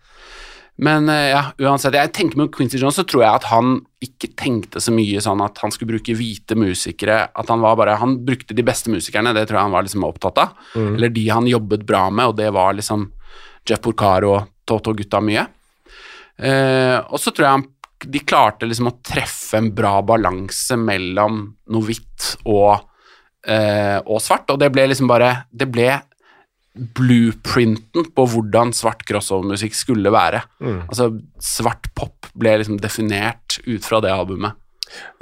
[0.77, 4.29] Men eh, ja, uansett, jeg tenker med Quincy Jones så tror jeg at han ikke
[4.37, 7.23] tenkte så mye sånn at han skulle bruke hvite musikere.
[7.33, 10.05] At han var bare Han brukte de beste musikerne, det tror jeg han var liksom
[10.05, 10.53] opptatt av.
[10.97, 13.09] Eller de han jobbet bra med, og det var liksom
[13.67, 15.47] Jeff Porcaro og Toto-gutta mye.
[16.37, 17.67] Eh, og så tror jeg han
[18.05, 21.39] de klarte liksom å treffe en bra balanse mellom
[21.73, 22.83] noe hvitt og,
[23.47, 25.89] eh, og svart, og det ble liksom bare Det ble
[26.77, 30.43] blueprinten på hvordan svart crossover-musikk skulle være.
[30.87, 31.11] Altså,
[31.43, 34.57] svart pop ble liksom definert ut fra det albumet.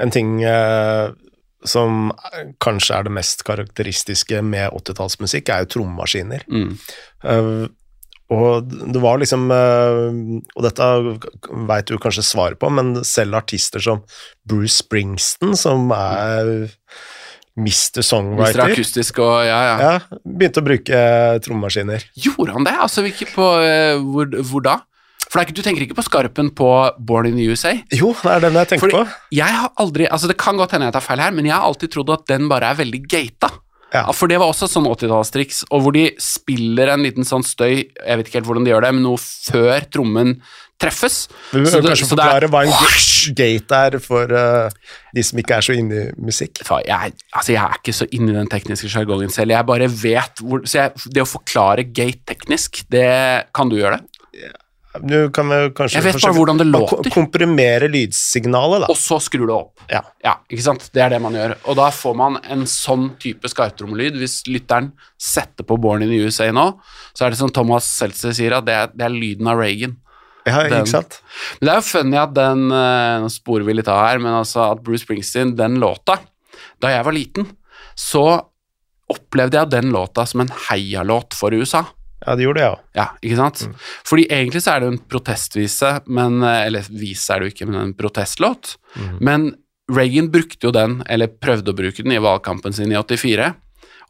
[0.01, 1.13] En ting eh,
[1.65, 2.11] som
[2.63, 6.45] kanskje er det mest karakteristiske med 80-tallsmusikk, er jo trommemaskiner.
[6.51, 6.77] Mm.
[7.25, 7.65] Uh,
[8.33, 10.07] og det var liksom eh,
[10.57, 10.85] Og dette
[11.69, 14.01] veit du kanskje svaret på, men selv artister som
[14.49, 16.71] Bruce Springsteen, som er
[17.55, 18.03] Mr.
[18.03, 18.59] Mr.
[18.65, 19.75] Akustisk og ja, ja.
[19.79, 21.03] ja, begynte å bruke
[21.45, 22.03] trommemaskiner.
[22.19, 22.75] Gjorde han det?
[22.83, 24.81] Altså, på eh, hvor, hvor da?
[25.25, 26.69] For ikke, du tenker ikke på skarpen på
[27.01, 27.73] Born in the USA?
[27.95, 29.21] Jo, det er den jeg tenker Fordi på.
[29.35, 31.65] jeg har aldri Altså, det kan godt hende jeg tar feil her, men jeg har
[31.65, 33.49] alltid trodd at den bare er veldig gata.
[33.93, 34.04] Ja.
[34.12, 38.17] For det var også sånn 80-tallstriks, og hvor de spiller en liten sånn støy Jeg
[38.17, 40.34] vet ikke helt hvordan de gjør det, men noe før trommen
[40.82, 41.28] treffes.
[41.54, 44.69] Du Så det- kanskje så forklare hva en gate er for uh,
[45.15, 46.60] de som ikke er så inne i musikk.
[46.86, 49.52] Jeg, altså jeg er ikke så inne i den tekniske sjargongen selv.
[49.56, 54.02] Jeg bare vet hvor Så jeg, det å forklare gate teknisk, det Kan du gjøre
[54.02, 54.10] det?
[55.03, 57.10] Du kan vel kanskje Jeg vet bare forsøke hvordan det å låter.
[57.13, 58.89] Komprimere lydsignalet, da.
[58.93, 59.84] Og så skrur det opp.
[59.91, 60.01] Ja.
[60.23, 60.88] Ja, ikke sant?
[60.95, 61.55] Det er det man gjør.
[61.67, 64.15] Og da får man en sånn type skarptrommelyd.
[64.21, 66.67] Hvis lytteren setter på Born in the USA nå,
[67.13, 69.97] så er det som Thomas Seltzer sier, at det er, det er lyden av Reagan.
[70.45, 71.19] Ja, Den- ikke sant?
[71.60, 74.31] Men det er jo funny at den eh, Nå sporer vi litt av her, men
[74.43, 76.19] altså at Bruce Springsteen, den låta
[76.79, 77.47] Da jeg var liten,
[77.97, 78.21] så
[79.10, 81.84] opplevde jeg den låta som en heialåt for USA.
[82.25, 82.79] Ja, det gjorde det òg.
[82.97, 83.65] Ja, ikke sant?
[84.07, 87.55] Fordi egentlig så er det jo en protestvise, men, eh, eller vise er det jo
[87.55, 88.77] ikke, men en protestlåt.
[89.21, 89.51] Men
[89.91, 93.53] Reagan brukte jo den, eller prøvde å bruke den i valgkampen sin i 84.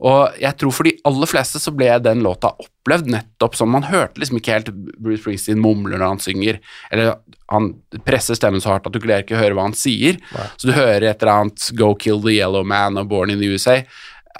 [0.03, 3.87] Og jeg tror for de aller fleste så ble den låta opplevd nettopp som Man
[3.87, 6.59] hørte liksom ikke helt Bruce Springsteen mumler når han synger,
[6.91, 7.15] eller
[7.51, 7.69] han
[8.03, 10.19] presser stemmen så hardt at du klarer ikke å høre hva han sier.
[10.57, 13.47] Så du hører et eller annet Go Kill the Yellow Man og Born in the
[13.53, 13.83] USA.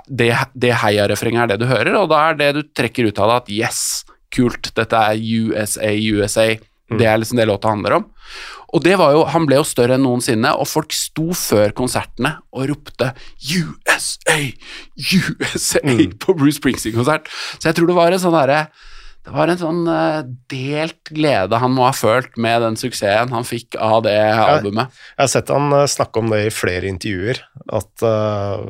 [0.08, 3.32] Det, det heiarefrenget er det du hører, og da er det du trekker ut av
[3.32, 3.82] det at yes,
[4.36, 6.48] kult, dette er USA, USA.
[6.86, 8.10] Det er liksom det låta handler om.
[8.76, 12.36] Og det var jo, han ble jo større enn noensinne, og folk sto før konsertene
[12.52, 14.36] og ropte USA,
[15.00, 17.32] USA på Bruce Springsteen-konsert.
[17.56, 18.66] Så jeg tror det var en sånn derre
[19.26, 20.20] det var en sånn eh,
[20.54, 24.94] delt glede han må ha følt med den suksessen han fikk av det albumet.
[25.16, 27.42] Jeg har sett han eh, snakke om det i flere intervjuer,
[27.74, 28.62] at uh,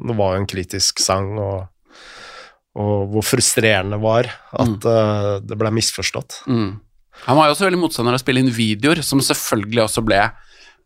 [0.00, 1.68] det var en kritisk sang, og,
[2.80, 4.30] og hvor frustrerende det var
[4.64, 6.40] at eh, det ble misforstått.
[6.48, 6.78] Mm.
[7.26, 10.22] Han var jo også veldig motstander av å spille inn videoer, som selvfølgelig også ble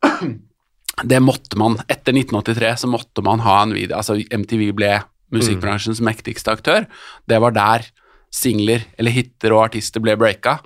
[1.09, 1.79] Det måtte man.
[1.89, 3.97] Etter 1983 så måtte man ha en video.
[3.97, 4.91] Altså MTV ble
[5.33, 6.85] musikkbransjens mektigste aktør.
[7.25, 7.87] Det var der
[8.33, 10.59] singler eller hiter og artister ble breaka.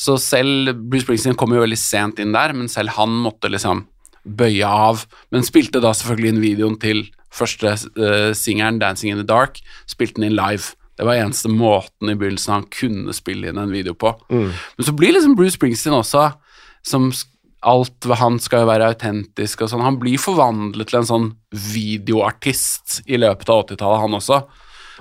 [0.00, 3.84] Så selv Bruce Springsteen kom jo veldig sent inn der, men selv han måtte liksom
[4.24, 5.06] bøye av.
[5.32, 10.20] Men spilte da selvfølgelig inn videoen til første uh, singelen, 'Dancing in the Dark', spilte
[10.20, 10.74] den inn live.
[10.98, 14.12] Det var eneste måten i begynnelsen han kunne spille inn en video på.
[14.76, 16.26] Men så blir liksom Bruce Springsteen også,
[16.84, 17.08] som
[17.60, 21.26] alt ved han skal jo være autentisk og sånn, han blir forvandlet til en sånn
[21.52, 24.40] videoartist i løpet av 80-tallet, han også.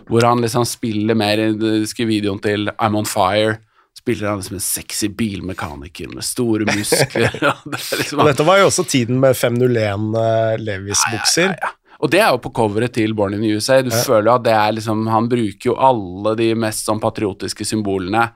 [0.08, 3.58] Hvor han liksom spiller mer i den husker videoen til I'm On Fire.
[3.98, 7.36] Spiller han liksom en sexy bilmekaniker med store muskler.
[7.72, 11.56] det liksom, dette var jo også tiden med 501 uh, Levis-bukser.
[11.58, 11.76] ja.
[12.00, 13.82] Og det er jo på coveret til Born in the USA.
[13.84, 17.68] Du føler jo at det er liksom Han bruker jo alle de mest sånn patriotiske
[17.68, 18.30] symbolene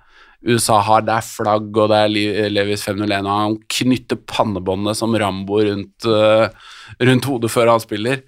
[0.44, 1.06] USA har.
[1.08, 6.08] Det er flagg, og det er Levis 501, og han knytter pannebåndet som Rambo rundt,
[6.10, 6.50] eh,
[7.08, 8.26] rundt hodet før han spiller.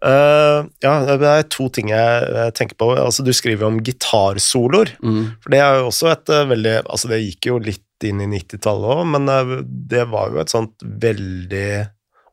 [0.00, 2.92] Eh, ja, det er to ting jeg tenker på.
[2.96, 4.94] Altså, du skriver om gitarsoloer.
[5.04, 5.36] Mm.
[5.42, 8.30] For det er jo også et uh, veldig Altså, det gikk jo litt inn i
[8.30, 11.68] 90-tallet òg, men uh, det var jo et sånt veldig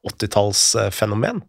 [0.08, 1.44] 80-tallsfenomen.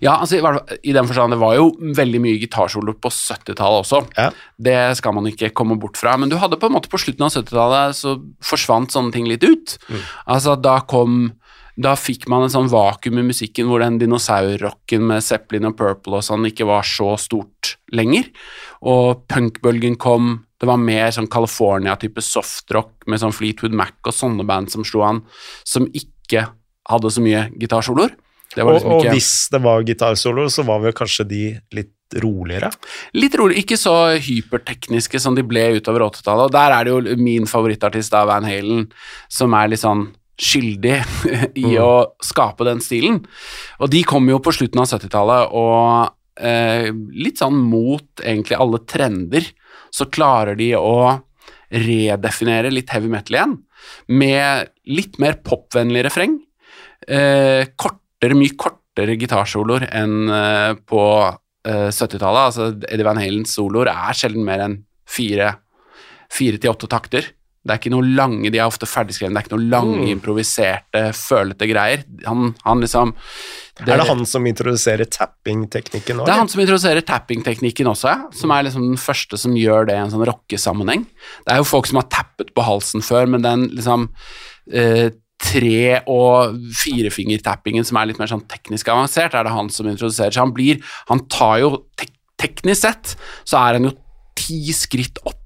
[0.00, 0.42] Ja, altså i,
[0.90, 4.00] i den forstand, det var jo veldig mye gitarsoloer på 70-tallet også.
[4.16, 4.30] Ja.
[4.56, 6.16] Det skal man ikke komme bort fra.
[6.20, 9.44] Men du hadde på en måte på slutten av 70-tallet så forsvant sånne ting litt
[9.44, 9.76] ut.
[9.90, 10.06] Mm.
[10.34, 11.20] Altså da kom
[11.78, 16.18] Da fikk man en sånn vakuum i musikken hvor den dinosaurrocken med Zeppelin og Purple
[16.18, 18.26] og sånn ikke var så stort lenger.
[18.82, 20.40] Og punkbølgen kom.
[20.58, 25.04] Det var mer sånn California-type softrock med sånn Fleetwood Mac og sånne band som slo
[25.06, 25.22] an,
[25.62, 26.48] som ikke
[26.90, 28.16] hadde så mye gitarsoloer.
[28.56, 31.42] Liksom Og, og hvis det var gitarsoloer, så var vel kanskje de
[31.76, 32.70] litt roligere.
[33.14, 36.48] Litt rolig, ikke så hypertekniske som de ble utover 80-tallet.
[36.48, 38.86] Og der er det jo min favorittartist av Van Halen,
[39.30, 40.08] som er litt sånn
[40.38, 40.98] skyldig
[41.58, 41.78] i Mm.
[41.82, 43.22] å skape den stilen.
[43.82, 48.78] Og de kom jo på slutten av 70-tallet, og eh, litt sånn mot egentlig alle
[48.86, 49.48] trender,
[49.90, 51.18] så klarer de å
[51.72, 53.56] redefinere litt heavy metal igjen,
[54.08, 56.38] med litt mer popvennlig refreng.
[57.08, 62.44] Eh, kortere, mye kortere gitarsoloer enn eh, på eh, 70-tallet.
[62.48, 64.78] Altså, Eddie Van Halens soloer er sjelden mer enn
[65.08, 65.54] fire,
[66.32, 67.28] fire til åtte takter.
[67.68, 70.08] Det er ikke noe lange, De er ofte ferdigskrevne, det er ikke noe lange, Mm.
[70.16, 72.04] improviserte, følete greier.
[72.24, 73.12] Han, han liksom
[73.78, 76.24] er det han som introduserer tapping-teknikken nå?
[76.26, 79.94] det er han som introduserer tapping-teknikken også, som er liksom den første som gjør det
[79.94, 81.04] i en sånn rockesammenheng.
[81.46, 84.08] Det er jo folk som har tappet på halsen før, men den liksom
[84.72, 89.86] eh, tre- og firefingertappingen som er litt mer sånn teknisk avansert, er det han som
[89.86, 90.34] introduserer.
[90.34, 93.90] Så han blir Han tar jo tek Teknisk sett så er han jo
[94.38, 95.37] ti skritt opp.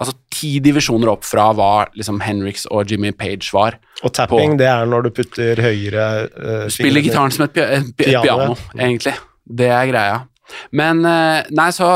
[0.00, 3.76] Altså ti divisjoner opp fra hva liksom Henriks og Jimmy Page var.
[4.00, 7.92] Og tapping, det er når du putter høyre uh, Spiller gitaren som et, pia et,
[7.98, 9.12] Piano, piano, egentlig.
[9.44, 10.18] Det er greia.
[10.76, 11.90] Men uh, Nei, så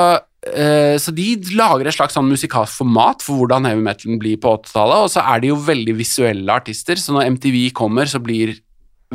[0.45, 1.27] eh, Så de
[1.57, 5.25] lager et slags sånn musikalsk format for hvordan heavy metalen blir på 80-tallet, og så
[5.25, 8.53] er de jo veldig visuelle artister, så når MTV kommer, så blir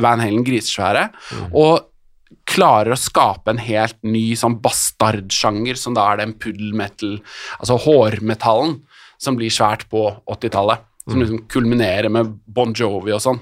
[0.00, 1.06] Van Halen grisesvære,
[1.52, 1.86] og
[2.50, 7.18] klarer å skape en helt ny sånn bastardsjanger, som da er den puddle metal,
[7.58, 8.80] altså hårmetallen,
[9.20, 13.40] som blir svært på 80-tallet, som liksom kulminerer med Bon Jovi og sånn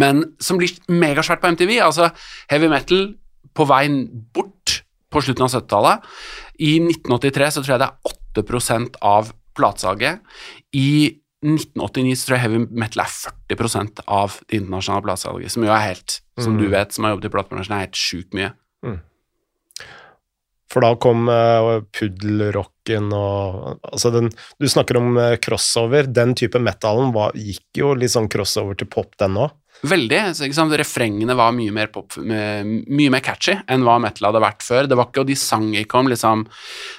[0.00, 1.76] men som blir megasvært på MTV.
[1.82, 2.10] Altså
[2.50, 3.06] heavy metal
[3.54, 3.86] på vei
[4.34, 4.80] bort
[5.12, 6.08] på slutten av 70-tallet.
[6.58, 10.22] I 1983 så tror jeg det er 8 av platesalget.
[10.74, 13.10] I 1989 så tror jeg heavy metal er
[13.52, 16.60] 40% av det internasjonale platesalget, som jo er helt, som Mm.
[16.62, 18.52] du vet, som har jobbet i platebransjen, er helt sjukt mye.
[20.74, 26.08] For da kom uh, puddelrocken og Altså, den Du snakker om uh, crossover.
[26.10, 29.54] Den type metalen var, gikk jo litt sånn crossover til pop, den òg.
[29.84, 30.20] Veldig.
[30.38, 30.66] Så?
[30.80, 34.88] Refrengene var mye mer, pop, mye mer catchy enn hva metal hadde vært før.
[34.88, 36.46] Det var ikke, og de sang ikke om liksom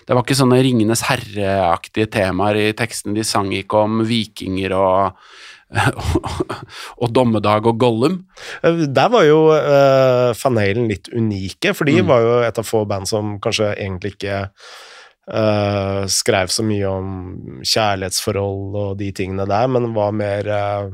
[0.06, 3.16] Det var ikke sånne Ringenes herre-aktige temaer i tekstene.
[3.18, 5.26] De sang ikke om vikinger og
[7.02, 8.20] og Dommedag og Gollum.
[8.64, 12.08] Eh, Der var jo uh, Van Halen litt unike, for de Mm.
[12.08, 14.38] var jo et av få band som kanskje egentlig ikke
[15.34, 17.10] uh, skrev så mye om
[17.66, 20.90] kjærlighetsforhold og de tingene der, men var mer eh,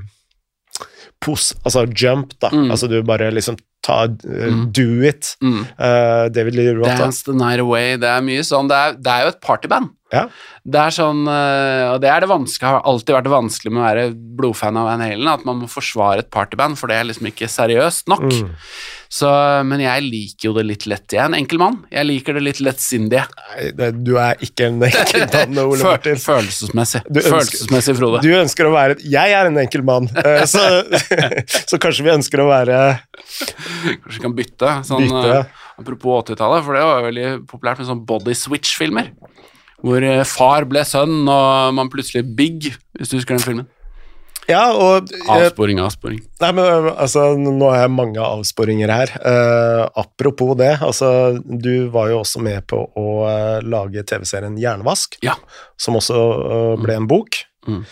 [1.21, 2.49] pos Altså jump, da.
[2.53, 2.71] Mm.
[2.73, 4.65] Altså du bare liksom ta uh, Mm.
[4.73, 5.35] Do it.
[5.41, 5.63] Mm.
[5.79, 6.89] Uh, David Lee Roth.
[6.89, 6.97] da.
[7.05, 7.97] Dance the night away.
[7.97, 8.69] Det er mye sånn.
[8.69, 9.89] Det er, det er jo et partyband.
[10.11, 10.25] Ja.
[10.67, 13.81] Det er sånn, uh, og det er det vanskelig, har alltid vært det vanskelig med
[13.81, 14.07] å være
[14.41, 17.49] blodfan av Van Halen, at man må forsvare et partyband, for det er liksom ikke
[17.49, 18.27] seriøst nok.
[18.27, 18.51] Mm.
[19.11, 19.27] Så,
[19.67, 21.73] men jeg liker jo det litt lett Jeg er en enkel mann.
[21.91, 23.25] Jeg liker det litt lettsindige.
[23.41, 26.15] Nei, det, du er ikke en enkel mann, Ole Martin.
[26.23, 27.01] følelsesmessig.
[27.09, 28.21] Ønsker- Følelsesmessig, Frode.
[28.23, 30.63] Du ønsker å være Jeg er en enkel mann, eh, så,
[31.73, 32.77] så kanskje vi ønsker å være
[33.11, 34.71] Kanskje vi kan bytte.
[34.87, 35.35] Sånn, Bytte.
[35.41, 39.11] eh, apropos 80-tallet, for det var veldig populært med sånn body switch-filmer.
[39.81, 43.67] Hvor eh, far ble sønn, og man plutselig big, hvis du husker den filmen.
[44.49, 46.21] Ja, og eh, Avsporing, avsporing.
[46.41, 49.13] Nei, men øh, altså, nå har jeg mange avsporinger her.
[49.21, 51.11] Uh, apropos det, altså,
[51.45, 55.37] du var jo også med på å uh, lage TV-serien Jernvask, Ja.
[55.79, 57.43] som også uh, ble en bok.
[57.69, 57.83] Mm.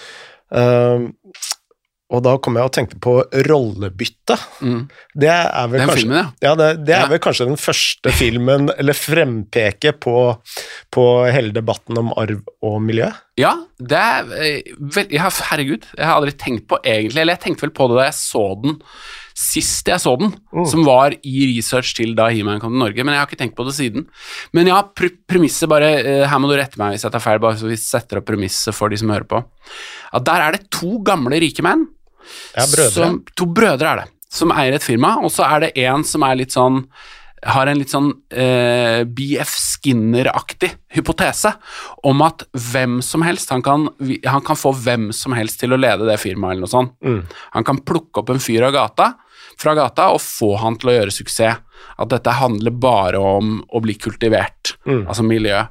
[2.10, 3.12] Og da kom jeg og tenkte på
[3.46, 4.38] rollebytte.
[4.66, 4.80] Mm.
[5.14, 6.26] Det er vel Den kanskje filmen, ja.
[6.48, 7.10] ja, det, det er Ja.
[7.12, 10.16] vel kanskje den første filmen, eller frempeket på,
[10.96, 13.12] på hele debatten om arv og miljø.
[13.38, 17.44] Ja, det er eh, vel, ja, Herregud, jeg har aldri tenkt på egentlig Eller jeg
[17.46, 18.80] tenkte vel på det da jeg så den
[19.40, 20.34] sist jeg så den,
[20.68, 23.56] som var i research til da He-Man kom til Norge, men jeg har ikke tenkt
[23.56, 24.04] på det siden.
[24.52, 27.40] Men ja, pr premisset bare eh, Her må du rette meg hvis jeg tar feil,
[27.40, 29.40] bare så vi setter opp premisset for de som hører på.
[30.12, 31.88] At der er det to gamle rike menn.
[32.56, 32.92] Ja, brødre.
[32.96, 36.24] Som, to brødre er det, som eier et firma, og så er det en som
[36.28, 36.84] er litt sånn
[37.40, 41.54] har en litt sånn eh, BF Skinner-aktig hypotese
[42.04, 43.86] om at hvem som helst han kan,
[44.26, 46.92] han kan få hvem som helst til å lede det firmaet, eller noe sånt.
[47.00, 47.22] Mm.
[47.56, 49.14] Han kan plukke opp en fyr av gata,
[49.60, 51.64] fra gata og få han til å gjøre suksess.
[52.00, 55.06] At dette handler bare om å bli kultivert, Mm.
[55.08, 55.62] altså miljø.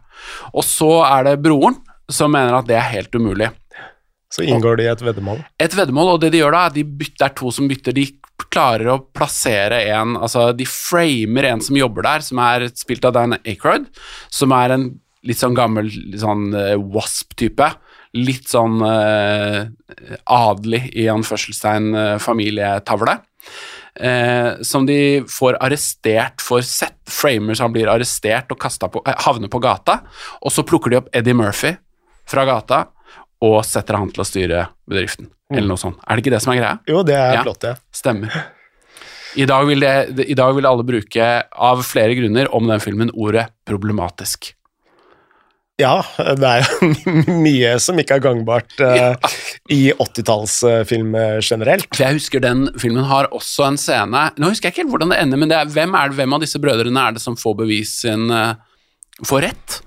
[0.55, 1.77] Og så er det broren
[2.09, 3.51] som mener at det er helt umulig
[4.33, 5.41] Så inngår de i et veddemål.
[5.59, 8.07] et veddemål, og det de gjør da, de bytter, det er to som bytter, de
[8.53, 13.17] klarer å plassere en, altså de framer en som jobber der, som er spilt av
[13.17, 13.89] Dan Aykroyd,
[14.33, 14.89] som er en
[15.27, 17.71] litt sånn gammel litt sånn eh, wasp-type,
[18.17, 19.67] litt sånn eh,
[20.25, 23.19] adelig i anførselstegn eh, familietavle,
[23.99, 29.53] eh, som de får arrestert for sett, framer han blir arrestert og på, eh, havner
[29.53, 30.01] på gata,
[30.41, 31.75] og så plukker de opp Eddie Murphy
[32.29, 32.87] fra gata,
[33.45, 35.99] og setter han til å styre bedriften, eller noe sånt.
[36.05, 36.79] Er det ikke det som er greia?
[36.91, 37.43] Jo, det er Ja.
[37.47, 37.77] flott, det.
[37.95, 38.35] Stemmer.
[39.39, 43.11] I dag, vil det, I dag vil alle bruke, av flere grunner, om den filmen
[43.15, 44.55] ordet problematisk.
[45.79, 46.89] Ja, det er jo
[47.45, 49.15] mye som ikke er gangbart eh,
[49.71, 51.87] i 80-tallsfilm generelt.
[52.01, 55.21] Jeg husker den filmen har også en scene Nå husker jeg ikke helt hvordan det
[55.23, 57.55] ender, men det er, hvem, er det, hvem av disse brødrene er det som får
[57.61, 58.57] bevis sin uh,
[59.29, 59.79] Får rett?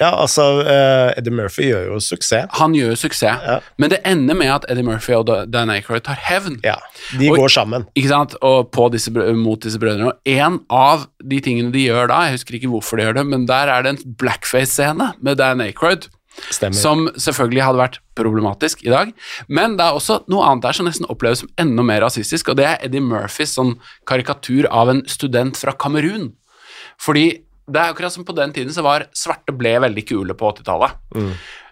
[0.00, 2.46] Ja, altså, uh, Eddie Murphy gjør jo suksess.
[2.56, 3.58] Han gjør jo suksess, Ja.
[3.76, 6.56] men det ender med at Eddie Murphy og Dan Aykroyd tar hevn.
[6.64, 6.78] Ja,
[7.18, 7.84] de og, går sammen.
[7.94, 8.34] Ikke sant?
[8.40, 10.06] Og på disse, mot disse brødrene.
[10.14, 13.26] Og en av de tingene de gjør da, jeg husker ikke hvorfor de gjør det,
[13.26, 16.08] men der er det en blackface-scene med Dan Aykroyd,
[16.48, 16.78] Stemmer.
[16.80, 19.12] som selvfølgelig hadde vært problematisk i dag.
[19.48, 22.56] Men det er også noe annet der som nesten oppleves som enda mer rasistisk, og
[22.56, 23.76] det er Eddie Murphys sånn
[24.08, 26.30] karikatur av en student fra Kamerun.
[27.00, 30.50] Fordi det er akkurat som på den tiden så var svarte ble veldig kule på
[30.52, 30.98] 80-tallet.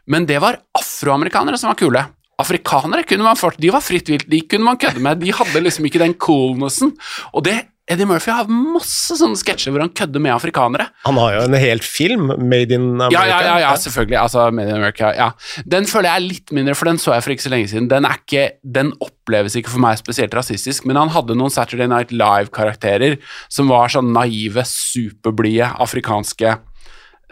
[0.09, 2.05] Men det var afroamerikanere som var kule.
[2.38, 5.18] Afrikanere kunne man fort, de var fritt vilt, de kunne man kødde med.
[5.20, 6.94] De hadde liksom ikke den coolnessen.
[7.34, 7.57] Og det
[7.89, 10.91] Eddie Murphy har masse sånne sketsjer hvor han kødder med afrikanere.
[11.07, 13.16] Han har jo en hel film, Made in America.
[13.16, 14.18] Ja, ja, ja, ja selvfølgelig.
[14.20, 15.30] Altså, Made in America, ja.
[15.64, 17.89] Den føler jeg er litt mindre, for den så jeg for ikke så lenge siden.
[17.89, 22.11] Den, ikke, den oppleves ikke for meg spesielt rasistisk, men han hadde noen Saturday Night
[22.12, 23.16] Live-karakterer
[23.49, 26.49] som var sånn naive, superblide afrikanske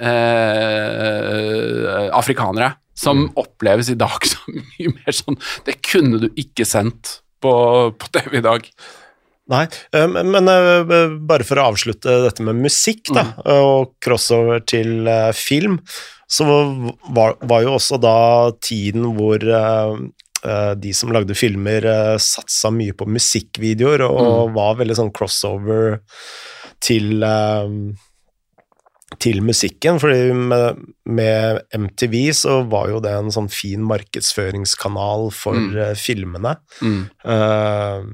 [0.01, 5.37] eh, afrikanere, som oppleves i dag som mye mer sånn
[5.69, 7.53] Det kunne du ikke sendt på,
[7.93, 8.65] på TV i dag.
[9.53, 9.63] Nei,
[9.95, 15.31] eh, men eh, bare for å avslutte dette med musikk, da, og crossover til eh,
[15.39, 15.79] film,
[16.27, 16.47] så
[17.15, 18.17] var, var jo også da
[18.59, 19.93] tiden hvor eh,
[20.43, 21.87] eh, de som lagde filmer,
[22.19, 26.01] satsa mye på musikkvideoer, og var veldig sånn crossover
[26.83, 27.79] til eh,
[29.23, 35.55] til musikken, fordi med, med MTV så var jo det en sånn fin markedsføringskanal for
[35.57, 35.77] Mm.
[35.79, 36.57] eh, filmene.
[36.83, 37.05] Mm.
[37.25, 38.09] Eh,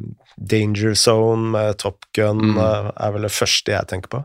[0.51, 2.59] Danger Zone med Top Gun Mm.
[2.59, 4.25] eh, er vel det første jeg tenker på.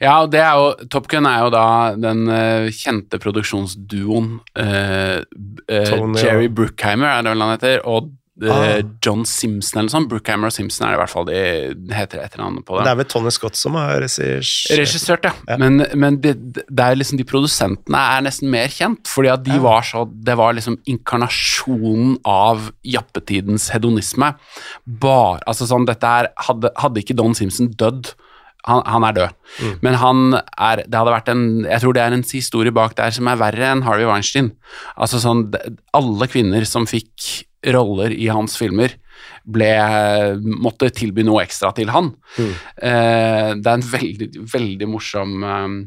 [0.00, 1.64] Ja, og det er jo Top Gun er jo da
[2.00, 8.08] den uh, kjente produksjonsduoen uh, uh, Jerry Bruckheimer, er det vel han heter, og
[8.40, 8.82] Ah.
[9.02, 10.04] John Simpson eller sånn.
[10.08, 12.84] Brookhammer og Simpson er det i hvert fall de heter et eller annet på Det
[12.84, 12.90] det.
[12.92, 15.32] er vel Tony Scott som har regissert Regissert, ja.
[15.48, 15.56] Ja.
[15.58, 16.36] Men, men det,
[16.68, 19.58] det er liksom de produsentene er nesten mer kjent, fordi at de Ja.
[19.64, 24.34] var så Det var liksom inkarnasjonen av jappetidens hedonisme.
[24.86, 28.14] Bare Altså sånn, dette her Hadde, hadde ikke Don Simpson dødd
[28.68, 29.78] han, han er død, Mm.
[29.80, 30.18] men han
[30.58, 33.36] er Det hadde vært en Jeg tror det er en historie bak der som er
[33.40, 34.50] verre enn Harvey Weinstein.
[34.98, 35.54] Altså sånn
[35.94, 38.94] Alle kvinner som fikk roller i hans filmer,
[39.48, 39.70] ble
[40.62, 42.12] Måtte tilby noe ekstra til han.
[42.38, 42.50] Mm.
[42.88, 45.78] Eh, det er en veldig, veldig morsom eh,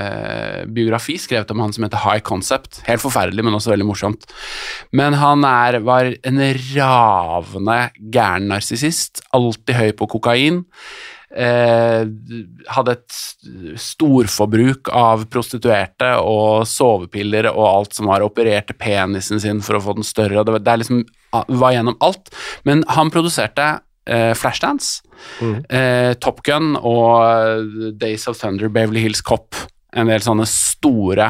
[0.00, 2.82] eh, biografi skrevet om han som heter High Concept.
[2.88, 4.26] Helt forferdelig, men også veldig morsomt.
[4.96, 6.42] Men han er, var en
[6.74, 9.22] ravende gæren narsissist.
[9.36, 10.64] Alltid høy på kokain.
[11.30, 12.00] Eh,
[12.74, 13.18] hadde et
[13.78, 18.24] storforbruk av prostituerte og sovepiller og alt som var.
[18.26, 20.42] Opererte penisen sin for å få den større.
[20.44, 21.04] Det var, det liksom,
[21.60, 22.32] var gjennom alt.
[22.66, 23.76] Men han produserte
[24.10, 25.02] eh, Flashdance,
[25.44, 25.64] Mm.
[25.68, 29.54] eh, Top Gun og Days of Thunder, Beverly Hills Cop.
[29.92, 31.26] En del sånne store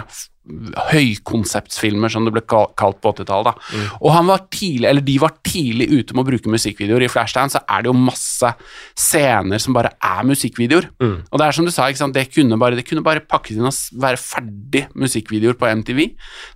[0.90, 3.50] høykonseptfilmer, som det ble kalt på 80-tallet.
[3.50, 3.82] da.
[4.00, 7.04] Og han var tidlig, eller de var tidlig ute med å bruke musikkvideoer.
[7.06, 8.52] I Flashdance så er det jo masse
[8.98, 10.88] scener som bare er musikkvideoer.
[11.30, 11.88] Og det er som du sa?
[11.90, 16.02] Det, kunne bare, det kunne bare pakkes inn og være ferdig musikkvideoer på MTV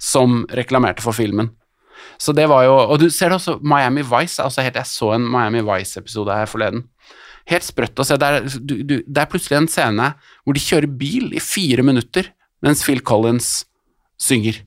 [0.03, 1.53] som reklamerte for filmen.
[2.21, 5.15] Så det var jo, Og du ser det også, Miami Vice altså helt, Jeg så
[5.15, 6.85] en Miami Vice-episode her forleden.
[7.51, 8.17] Helt sprøtt å se.
[8.17, 10.13] Det er, du, du, det er plutselig en scene
[10.45, 12.31] hvor de kjører bil i fire minutter
[12.65, 13.65] mens Phil Collins
[14.21, 14.63] synger.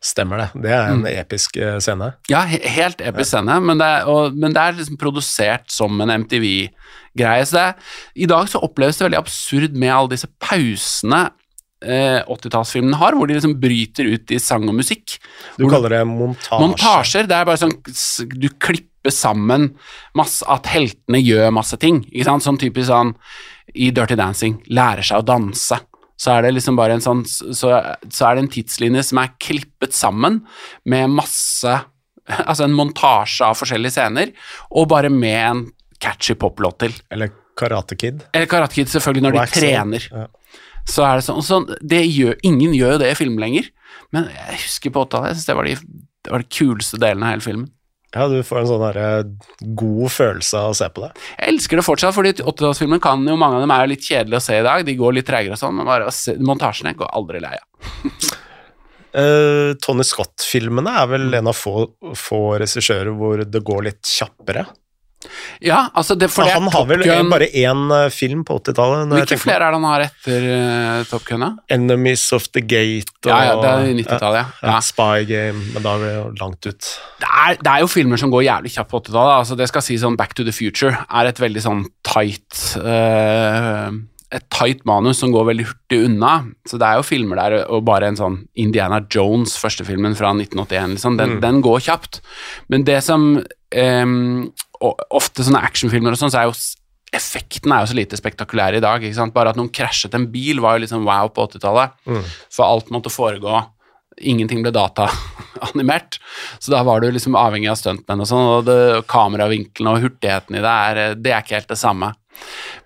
[0.00, 0.62] Stemmer det.
[0.64, 2.14] Det er en episk eh, scene.
[2.32, 6.00] Ja, he helt episk scene, men det, er, og, men det er liksom produsert som
[6.00, 7.44] en MTV-greie.
[7.48, 7.92] Så det er,
[8.24, 11.26] I dag så oppleves det veldig absurd med alle disse pausene
[11.84, 15.18] eh, 80-tallsfilmene har, hvor de liksom bryter ut i sang og musikk.
[15.58, 16.60] Du kaller det montasje.
[16.64, 17.76] Montasjer, det er bare sånn
[18.40, 19.70] Du klipper sammen
[20.16, 22.02] masse, at heltene gjør masse ting.
[22.10, 22.46] Ikke sant?
[22.46, 23.14] Sånn typisk sånn
[23.76, 25.78] i Dirty Dancing, lærer seg å danse.
[26.20, 27.70] Så er det liksom bare en sånn Så,
[28.12, 30.42] så er det en tidslinje som er klippet sammen
[30.84, 31.78] med masse
[32.50, 34.34] Altså en montasje av forskjellige scener,
[34.70, 35.62] og bare med en
[36.00, 36.94] catchy poplåt til.
[37.12, 38.22] Eller Karate Kid.
[38.32, 39.64] Eller Karate Kid, selvfølgelig, når de Wax on.
[39.64, 40.06] trener.
[40.12, 40.60] Ja.
[40.88, 43.66] Så er det sånn, sånn det gjør, Ingen gjør jo det i film lenger,
[44.14, 45.74] men jeg husker på 80-tallet, jeg synes det var de,
[46.24, 47.68] det var de kuleste delene av hele filmen.
[48.10, 49.28] Ja, du får en sånn der,
[49.78, 51.10] god følelse av å se på det.
[51.36, 54.46] Jeg elsker det fortsatt, fordi 80-tallsfilmen kan jo mange av dem er litt kjedelige å
[54.48, 54.82] se i dag.
[54.86, 57.92] De går litt tregere og sånn, men bare se, montasjene går aldri lei av.
[59.14, 61.86] uh, Tony Scott-filmene er vel en av få,
[62.18, 64.66] få regissører hvor det går litt kjappere.
[65.60, 67.28] Ja, altså det, for er han har vel Gun.
[67.28, 69.10] bare én eh, film på 80-tallet.
[69.12, 71.50] Hvilke flere er det han har etter uh, Top Gun, da?
[71.76, 74.46] Enemies of the Gate og Ja, ja, det er 90-tallet, ja.
[74.64, 74.78] ja, ja.
[74.84, 76.92] Spy Game, men da er vi jo langt ut.
[77.20, 79.34] Det er, det er jo filmer som går jævlig kjapt på 80-tallet.
[79.42, 84.00] Altså det skal si sånn Back to the Future er et veldig sånn tight eh,
[84.30, 86.34] Et tight manus som går veldig hurtig unna.
[86.68, 90.30] Så det er jo filmer der, og bare en sånn Indiana Jones, første filmen fra
[90.36, 92.20] 1981, liksom, den, den går kjapt.
[92.70, 96.54] Men det som um, og Ofte sånne actionfilmer og sånn, så er jo
[97.16, 99.02] effekten er jo så lite spektakulær i dag.
[99.02, 99.34] ikke sant?
[99.34, 101.98] Bare at noen krasjet en bil, var jo liksom wow på 80-tallet.
[102.54, 103.64] For alt måtte foregå
[104.20, 106.18] Ingenting ble dataanimert.
[106.60, 108.74] Så da var du liksom avhengig av stuntmenn og sånn, og det,
[109.08, 112.10] kameravinkelen og hurtigheten i det er, det er ikke helt det samme.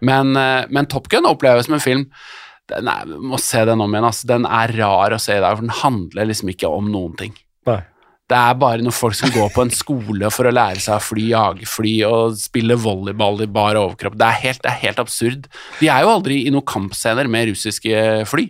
[0.04, 2.08] Men, eh, men Top Gun oppleves som en film
[2.72, 4.06] den er, Må se den om igjen.
[4.08, 4.28] Altså.
[4.30, 7.34] Den er rar å se i dag, for den handler liksom ikke om noen ting.
[7.68, 7.82] Nei.
[8.24, 11.04] Det er bare når folk skal gå på en skole for å lære seg å
[11.04, 14.16] fly, jage fly og spille volleyball i bar overkropp.
[14.16, 15.50] Det er, helt, det er helt absurd.
[15.76, 18.46] De er jo aldri i noen kampscener med russiske fly,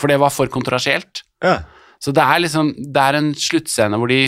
[0.00, 1.26] for det var for kontrasielt.
[1.44, 1.58] Ja.
[2.00, 4.22] Så det er liksom Det er en sluttscene hvor de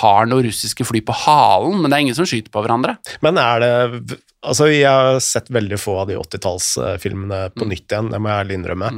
[0.00, 2.96] har noen russiske fly på halen, men det er ingen som skyter på hverandre.
[3.22, 7.52] Men er det Altså, jeg har sett veldig få av de 80-tallsfilmene Mm.
[7.54, 8.88] på nytt igjen, det må jeg ærlig innrømme.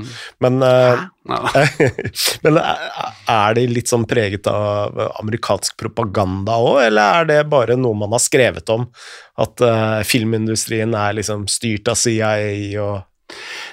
[0.41, 1.05] Men, uh,
[2.47, 7.77] men er er de litt sånn preget av amerikansk propaganda òg, eller er det bare
[7.77, 8.87] noe man har skrevet om?
[9.41, 13.03] At uh, filmindustrien er liksom styrt av CIA og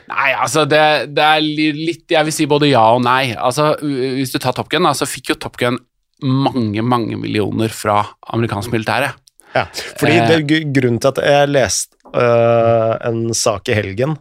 [0.07, 3.33] Nei, altså det, det er litt Jeg vil si både ja og nei.
[3.35, 5.77] Altså, Hvis du tar Top Gun, så så fikk jo Top Gun
[6.21, 8.03] mange, mange millioner fra
[8.33, 9.11] amerikansk militære.
[9.55, 9.65] Ja,
[9.99, 10.27] fordi Eh.
[10.29, 14.17] det, gru- grunnen til at jeg leste uh, en sak i helgen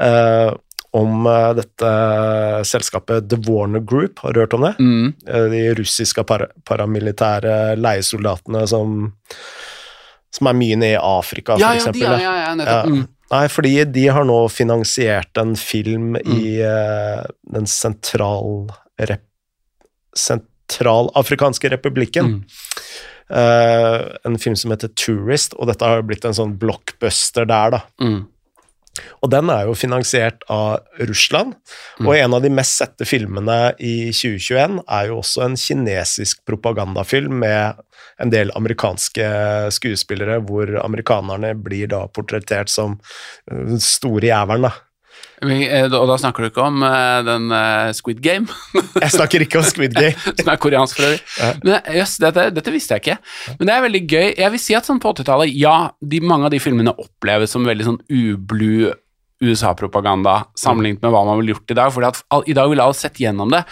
[0.00, 0.50] uh,
[0.92, 1.90] om uh, dette
[2.66, 4.74] selskapet The Warner Group, har du hørt om det?
[4.82, 5.14] Mm.
[5.52, 9.12] De russiske para paramilitære leiesoldatene som,
[10.34, 12.90] som er mye nede i Afrika, Ja, for ja, ja, ja, ja, nettopp.
[12.90, 13.06] Mm.
[13.30, 17.20] Nei, fordi de har nå finansiert en film i eh,
[17.54, 18.66] den sentral...
[18.98, 19.22] Rep
[20.18, 22.24] sentralafrikanske republikken.
[22.24, 22.44] Mm.
[23.30, 27.82] Eh, en film som heter Tourist, og dette har blitt en sånn blockbuster der, da.
[28.02, 28.24] Mm.
[29.22, 31.54] Og den er jo finansiert av Russland,
[32.02, 37.38] og en av de mest sette filmene i 2021 er jo også en kinesisk propagandafilm
[37.44, 37.78] med
[38.20, 39.28] en del amerikanske
[39.72, 44.74] skuespillere, hvor amerikanerne blir da portrettert som uh, store jævelen, da.
[45.40, 48.46] Eh, Og da snakker du ikke om eh, den eh, Squid Game,
[49.02, 50.16] Jeg snakker ikke om Squid Game.
[50.40, 51.20] som er koreansk for øvrig.
[51.40, 51.52] Ja.
[51.64, 53.18] Men jøss, dette, dette visste jeg ikke.
[53.58, 54.26] Men det er veldig gøy.
[54.36, 57.64] Jeg vil si at sånn på 80-tallet, ja, de, mange av de filmene oppleves som
[57.68, 58.90] veldig sånn ublu
[59.40, 61.92] USA-propaganda sammenlignet med hva man ville gjort i dag.
[61.94, 63.62] fordi at I dag ville alle sett gjennom det.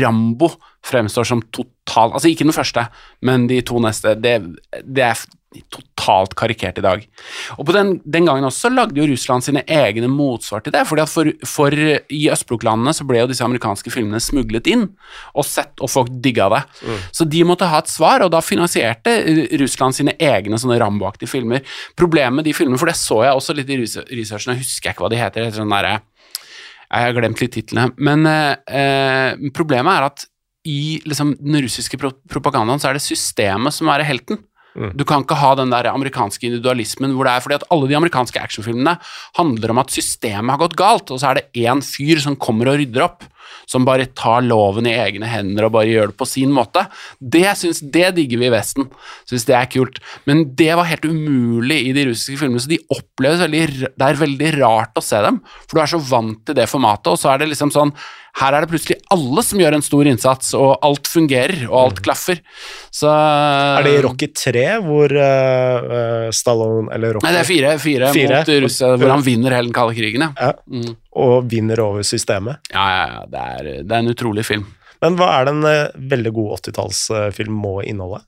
[0.00, 0.48] Rambo
[0.88, 2.86] fremstår som total Altså ikke den første,
[3.24, 4.14] men de to neste.
[4.16, 4.38] Det,
[4.84, 5.20] det er
[5.72, 7.04] totalt karikert i dag.
[7.56, 10.82] Og på den, den gangen også lagde jo Russland sine egne motsvar til det.
[10.86, 14.84] fordi at for, for I østblokklandene så ble jo disse amerikanske filmene smuglet inn
[15.32, 16.62] og sett, og folk digga det.
[17.16, 21.32] Så de måtte ha et svar, og da finansierte eh, Russland sine egne sånne Rambo-aktige
[21.32, 21.64] filmer.
[21.96, 24.92] Problemet med de filmene, for det så jeg også litt i res- researchen, jeg husker
[24.92, 25.96] ikke hva de heter, heter sånn derre
[26.88, 27.90] Jeg har glemt litt titlene.
[28.00, 30.28] Men eh, eh, problemet er at
[30.68, 31.96] i liksom, den russiske
[32.28, 34.42] propagandaen så er det systemet som er helten.
[34.78, 34.92] Mm.
[34.94, 37.96] Du kan ikke ha den der amerikanske individualismen hvor det er fordi at alle de
[37.98, 38.94] amerikanske actionfilmene
[39.38, 42.70] handler om at systemet har gått galt, og så er det én fyr som kommer
[42.70, 43.26] og rydder opp.
[43.68, 46.86] Som bare tar loven i egne hender og bare gjør det på sin måte.
[47.20, 48.88] Det synes, det digger vi i Vesten.
[49.28, 50.00] Syns det er kult.
[50.28, 53.64] Men det var helt umulig i de russiske filmene, så de oppleves veldig
[53.98, 57.12] Det er veldig rart å se dem, for du er så vant til det formatet,
[57.12, 57.94] og så er det liksom sånn
[58.38, 62.02] her er det plutselig alle som gjør en stor innsats, og alt fungerer, og alt
[62.04, 62.38] klaffer.
[62.94, 67.72] Så Er det i Rocky 3 hvor uh, Stallone Eller Rocky Nei, det er fire,
[67.82, 68.40] fire, Fire.
[68.42, 70.32] mot Russia, hvor han vinner hele den kalde krigen, ja.
[70.38, 70.94] Ja, Mm.
[71.18, 72.62] Og vinner over systemet.
[72.72, 73.22] Ja, ja, ja.
[73.28, 74.66] Det er, det er en utrolig film.
[75.04, 78.24] Men hva er det en eh, veldig god 80-tallsfilm må inneholde?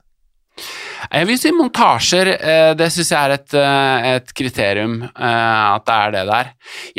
[1.01, 5.95] Jeg vil si montasjer, eh, det syns jeg er et, eh, et kriterium, at det
[5.97, 6.45] er det der.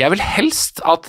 [0.03, 1.03] Jeg vil helst at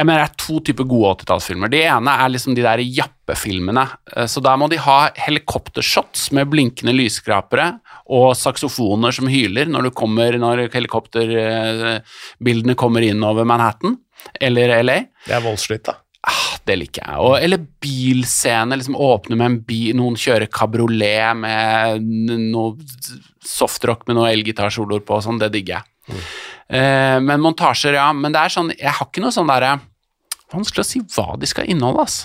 [0.00, 1.68] jeg mener Det er to typer gode 80-tallsfilmer.
[1.68, 3.84] Det ene er liksom de der jappefilmene.
[4.32, 10.40] Så da må de ha helikoptershots med blinkende lysskrapere og saksofoner som hyler når, kommer,
[10.40, 14.00] når helikopterbildene kommer inn over Manhattan
[14.40, 14.98] eller LA.
[15.26, 15.96] Det er voldslitt, da.
[16.28, 17.20] Ah, det liker jeg.
[17.24, 22.04] Og, eller bilscene, liksom åpne med en bil, noen kjører kabriolet med
[22.52, 22.74] noe
[23.46, 26.20] softrock med noe elgitarsoloer på og sånn, det digger jeg.
[26.70, 28.10] Eh, men montasjer, ja.
[28.16, 29.78] Men det er sånn, jeg har ikke noe sånn derre
[30.50, 32.24] Vanskelig å si hva de skal inneholde, ass.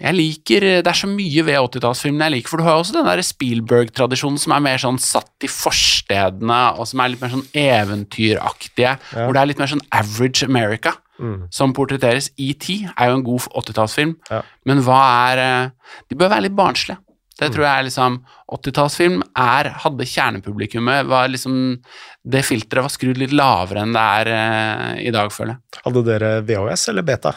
[0.00, 2.92] Jeg liker, Det er så mye ved 80-tallsfilmene jeg liker, for du har jo også
[2.98, 7.30] den der Spielberg-tradisjonen som er mer sånn satt i forstedene, og som er litt mer
[7.34, 11.48] sånn eventyraktige, hvor det er litt mer sånn average America Mm.
[11.50, 12.28] som portretteres.
[12.38, 12.62] ET
[12.96, 14.42] er jo en god 80-tallsfilm, Ja.
[14.64, 15.70] men hva er eh,
[16.08, 16.98] De bør være litt barnslige.
[17.38, 18.18] Det tror jeg er liksom
[18.48, 21.76] 80-tallsfilm er Hadde kjernepublikummet var liksom
[22.26, 25.80] Det filteret var skrudd litt lavere enn det er eh, i dag, føler jeg.
[25.84, 27.32] Hadde dere VHS eller beta?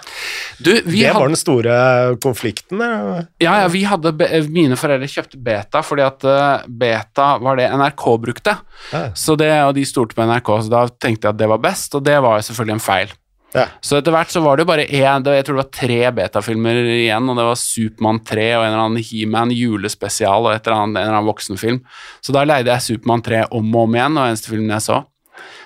[0.57, 1.75] Du, vi det hadde, var den store
[2.23, 2.81] konflikten.
[2.81, 3.29] eh.
[3.45, 4.15] ja, ja, vi hadde
[4.49, 8.57] Mine foreldre kjøpte beta fordi at eh, beta var det NRK brukte.
[8.91, 9.05] Ja.
[9.15, 11.95] Så det, og de stolte på NRK, så da tenkte jeg at det var best,
[11.95, 13.13] og det var jo selvfølgelig en feil.
[13.51, 13.65] Ja.
[13.83, 16.75] Så etter hvert så var det jo bare én, jeg tror det var tre betafilmer
[16.87, 20.77] igjen, og det var Supermann 3 og en eller annen He-Man julespesial og et eller
[20.77, 21.79] annet, en eller annen voksenfilm.
[22.23, 24.97] Så da leide jeg Supermann 3 om og om igjen, og eneste filmen jeg så.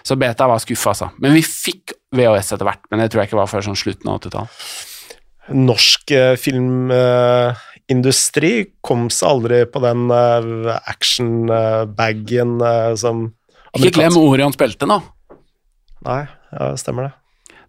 [0.05, 1.07] Så beta var skuffa, altså.
[1.21, 1.83] Men vi fikk
[2.15, 4.51] VHS etter hvert, men det tror jeg ikke var før sånn slutten av 80-tallet.
[5.55, 8.53] Norsk eh, filmindustri
[8.85, 12.51] kom seg aldri på den uh, action-bagen
[12.97, 13.15] som
[13.77, 14.97] Ikke glem Orions belte nå.
[16.05, 17.13] Nei, ja, stemmer det.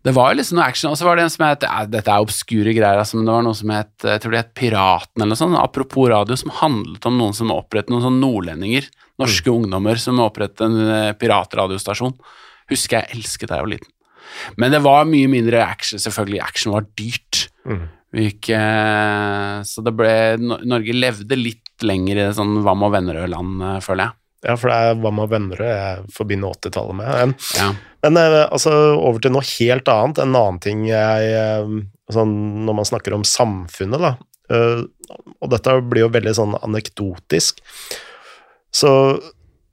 [0.06, 2.22] Det var jo liksom noe action, og så var det en som het Dette er
[2.22, 5.32] obskure greier, altså, men det var noe som het Jeg tror det het Piraten eller
[5.32, 8.86] noe sånt, apropos radio, som handlet om noen som opprettet noen sånne nordlendinger,
[9.18, 12.14] norske ungdommer som opprettet en eh, piratradiostasjon.
[12.70, 13.92] Husker jeg elsket da jeg var liten.
[14.60, 16.42] Men det var mye mindre action, selvfølgelig.
[16.44, 17.46] Action var dyrt.
[17.66, 17.86] Mm.
[18.16, 24.06] Gikk, eh, så det ble Norge levde litt lenger i sånn Hva med Vennerød-land, føler
[24.06, 24.18] jeg.
[24.44, 27.08] Ja, for det er hva med Vennerød jeg forbinder 80-tallet med.
[27.08, 27.68] Men, Ja.
[28.04, 30.18] men eh, altså, over til noe helt annet.
[30.22, 31.70] En annen ting jeg eh,
[32.12, 32.34] sånn,
[32.68, 34.12] Når man snakker om samfunnet, da.
[34.52, 34.84] eh,
[35.40, 37.62] og dette blir jo veldig sånn anekdotisk.
[38.74, 38.90] Så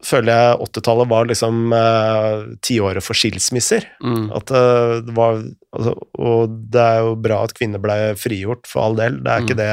[0.03, 3.85] føler jeg 80-tallet var liksom eh, tiåret for skilsmisser.
[4.03, 4.29] Mm.
[4.35, 5.41] At eh, det var
[5.73, 9.19] altså, Og det er jo bra at kvinner ble frigjort, for all del.
[9.23, 9.71] Det er ikke det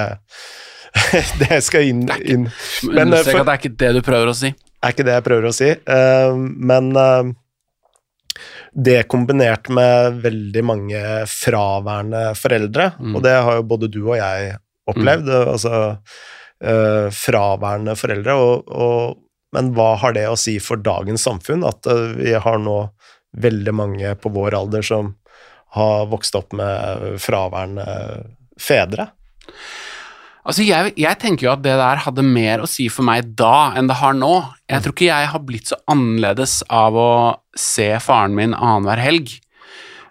[1.45, 2.49] det skal inn, inn
[2.89, 4.51] Men, Understrek at det er ikke det du prøver å si.
[4.83, 5.71] Er ikke det jeg prøver å si.
[5.71, 6.35] Eh,
[6.71, 7.31] men eh,
[8.73, 13.17] det kombinert med veldig mange fraværende foreldre, Mm.
[13.17, 14.57] og det har jo både du og jeg
[14.91, 15.99] opplevd, altså
[16.63, 19.19] eh, fraværende foreldre, og, og,
[19.53, 22.79] men hva har det å si for dagens samfunn, at vi har nå
[23.37, 25.15] veldig mange på vår alder som
[25.77, 27.85] har vokst opp med fraværende
[28.59, 29.11] fedre?
[30.41, 33.71] Altså, jeg, jeg tenker jo at det der hadde mer å si for meg da
[33.77, 34.33] enn det har nå.
[34.71, 37.13] Jeg tror ikke jeg har blitt så annerledes av å
[37.59, 39.35] se faren min annenhver helg.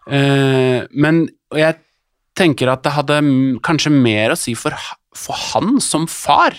[0.09, 1.25] Uh, men
[1.57, 1.79] jeg
[2.39, 3.19] tenker at det hadde
[3.65, 4.75] kanskje mer å si for,
[5.17, 6.55] for han som far.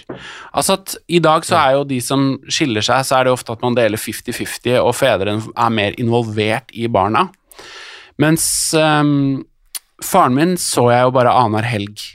[0.51, 3.55] Altså at i dag så er jo de som skiller seg, så er det ofte
[3.55, 7.29] at man deler 50-50, og fedrene er mer involvert i barna.
[8.21, 8.45] Mens
[8.77, 9.41] um,
[10.05, 12.11] faren min så jeg jo bare annenhver helg.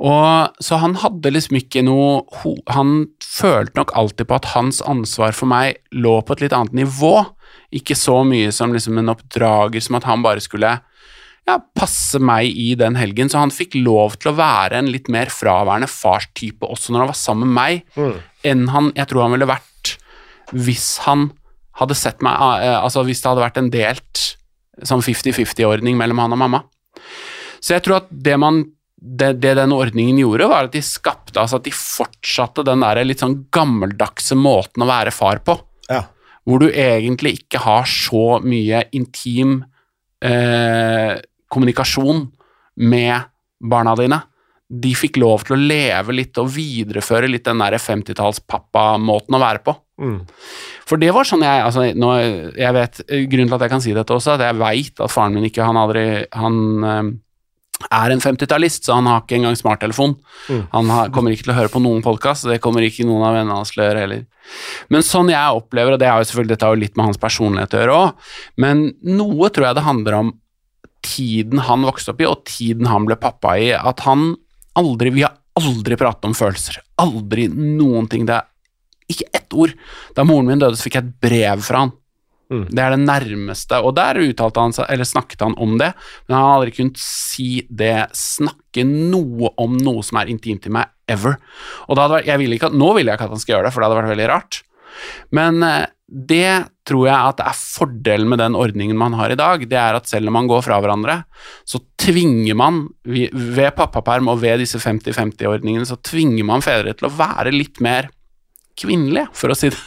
[0.00, 2.22] Og Så han hadde liksom ikke noe
[2.72, 6.72] Han følte nok alltid på at hans ansvar for meg lå på et litt annet
[6.82, 7.14] nivå.
[7.76, 10.72] Ikke så mye som liksom en oppdrager, som at han bare skulle
[11.48, 13.28] ja, passe meg i den helgen.
[13.30, 17.12] Så han fikk lov til å være en litt mer fraværende farstype også når han
[17.12, 18.18] var sammen med meg, Mm.
[18.44, 19.94] enn han jeg tror han ville vært
[20.52, 21.30] hvis han
[21.78, 24.22] hadde sett meg eh, Altså hvis det hadde vært en delt
[24.82, 26.62] sånn 50-50-ordning mellom han og mamma.
[27.60, 28.64] Så jeg tror at det man
[29.00, 33.02] det, det den ordningen gjorde, var at de skapte altså at de fortsatte den der
[33.06, 35.56] litt sånn gammeldagse måten å være far på.
[35.88, 36.04] Ja.
[36.44, 39.62] Hvor du egentlig ikke har så mye intim
[40.24, 41.16] eh,
[41.50, 42.26] kommunikasjon
[42.80, 43.30] med
[43.60, 44.20] barna dine.
[44.70, 49.64] De fikk lov til å leve litt og videreføre litt den der 50-talls-pappa-måten å være
[49.66, 49.74] på.
[50.00, 50.20] Mm.
[50.88, 52.12] For det var sånn jeg altså, nå,
[52.56, 55.34] jeg vet, Grunnen til at jeg kan si dette også, at jeg veit at faren
[55.36, 56.56] min ikke Han, aldri, han
[56.88, 57.10] eh,
[57.88, 60.16] er en 50-tallist, så han har ikke engang smarttelefon.
[60.50, 60.62] Mm.
[60.74, 63.38] Han har, kommer ikke til å høre på noen podkast, det kommer ikke noen av
[63.38, 64.26] vennene hans til å gjøre heller.
[64.92, 67.22] Men sånn jeg opplever, og det er jo selvfølgelig dette har jo litt med hans
[67.22, 68.30] personlighet å gjøre òg,
[68.64, 70.32] men noe tror jeg det handler om
[71.06, 73.70] tiden han vokste opp i, og tiden han ble pappa i.
[73.72, 74.34] At han
[74.78, 76.80] aldri Vi har aldri pratet om følelser.
[77.00, 78.26] Aldri noen ting.
[78.28, 78.46] Det er
[79.10, 79.72] ikke ett ord.
[80.16, 81.94] Da moren min døde, så fikk jeg et brev fra han.
[82.50, 82.64] Mm.
[82.66, 85.92] Det er det nærmeste, og der uttalte han seg, eller snakket han om det,
[86.26, 90.74] men han har aldri kunnet si det, snakke noe om noe som er intimt i
[90.74, 91.38] meg, ever.
[91.86, 93.82] Og vært, jeg vil ikke Nå vil jeg ikke at han skal gjøre det, for
[93.82, 94.60] det hadde vært veldig rart.
[95.36, 96.54] Men eh, det
[96.90, 99.62] tror jeg at det er fordelen med den ordningen man har i dag.
[99.70, 101.20] Det er at selv om man går fra hverandre,
[101.62, 107.14] så tvinger man ved pappaperm og ved disse 50-50-ordningene, så tvinger man fedre til å
[107.14, 108.10] være litt mer
[108.80, 109.78] kvinnelige, for å si det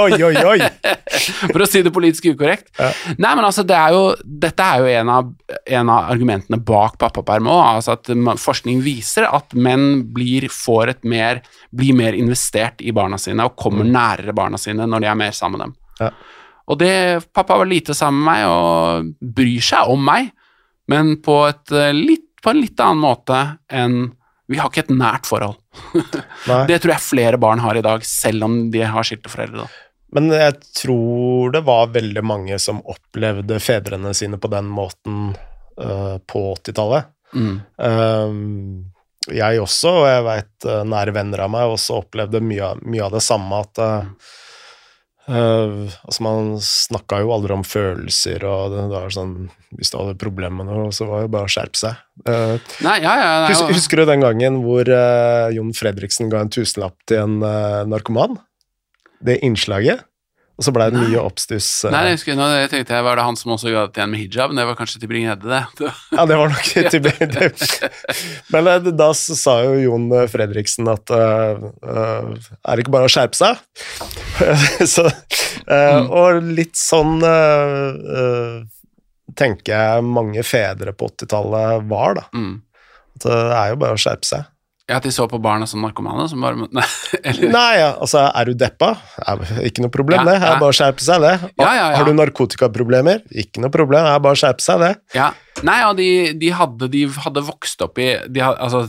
[0.00, 0.58] Oi, oi, oi!
[1.52, 2.70] For å si det politisk ukorrekt.
[2.78, 2.88] Ja.
[3.18, 5.30] Nei, men altså, det er jo, dette er jo en av,
[5.76, 7.62] en av argumentene bak pappaperm òg.
[7.76, 8.10] Altså at
[8.40, 11.42] forskning viser at menn blir, får et mer,
[11.76, 15.36] blir mer investert i barna sine og kommer nærere barna sine når de er mer
[15.36, 15.76] sammen med dem.
[16.00, 16.12] Ja.
[16.70, 16.94] Og det,
[17.34, 20.30] pappa var lite sammen med meg og bryr seg om meg,
[20.90, 24.12] men på, et, eh, litt, på en litt annen måte enn
[24.50, 25.58] Vi har ikke et nært forhold.
[26.70, 29.64] Det tror jeg flere barn har i dag, selv om de har skilte foreldre.
[29.64, 29.86] Da.
[30.16, 35.36] Men jeg tror det var veldig mange som opplevde fedrene sine på den måten
[35.78, 37.12] uh, på 80-tallet.
[37.30, 37.60] Mm.
[37.78, 43.14] Uh, jeg også, og jeg veit nære venner av meg også opplevde mye, mye av
[43.14, 43.60] det samme.
[43.62, 43.78] At
[45.30, 49.34] eh, altså man snakka jo aldri om følelser, og det, det var sånn
[49.78, 52.04] Hvis du hadde problemer med noe, så var det jo bare å skjerpe seg.
[52.26, 56.42] Uh, Nei, ja, ja, nei, Hus, husker du den gangen hvor uh, Jon Fredriksen ga
[56.44, 57.38] en tusenlapp til en
[57.88, 58.40] narkoman?
[59.24, 60.04] Det innslaget?
[60.60, 61.66] Og så blei det mye oppstuss.
[61.88, 63.94] eh, Nei, jeg husker, nå jeg tenkte jeg, Var det han som også ga det
[63.96, 64.50] til en med hijab?
[64.50, 65.92] Men det var kanskje til Bring-Hedde, det.
[66.18, 67.48] Ja, det var nok til det.
[68.52, 73.08] Men eh, da sa jo Jon eh, Fredriksen at uh, uh, er det ikke bare
[73.08, 73.56] å skjerpe seg?
[74.94, 76.12] så, uh.
[76.20, 77.24] Og litt sånn
[79.38, 82.28] tenker jeg mange fedre på 80-tallet var, da.
[82.36, 82.58] Mm.
[83.16, 84.48] At det er jo bare å skjerpe seg.
[84.90, 86.24] Ja, At de så på barna som narkomane?
[86.32, 86.84] Som bare, nei,
[87.22, 88.88] eller, Nei, ja, altså, er du deppa?
[89.22, 90.38] Er ikke noe problem, Ja, det.
[90.42, 90.60] Er ja.
[90.60, 91.34] bare å skjerpe seg, det.
[91.62, 92.00] Ja, ja, ja.
[92.00, 93.22] Har du narkotikaproblemer?
[93.44, 94.92] Ikke noe problem, er bare å skjerpe seg, det.
[95.16, 95.30] ja.
[95.66, 96.08] Nei, ja, de,
[96.40, 98.86] de, hadde, de hadde vokst opp i de, had- altså,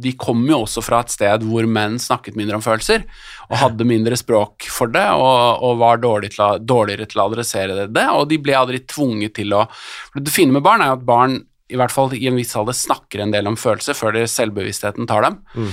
[0.00, 3.02] de kom jo også fra et sted hvor menn snakket mindre om følelser,
[3.50, 7.86] og hadde mindre språk for det, og, og var dårlig til, dårligere til å adressere
[7.88, 10.98] det, og de ble aldri tvunget til å for Det fine med barn er jo
[11.00, 11.38] at barn
[11.70, 15.24] i hvert fall i en viss alder snakker en del om følelser før selvbevisstheten tar
[15.26, 15.38] dem.
[15.54, 15.70] Mm.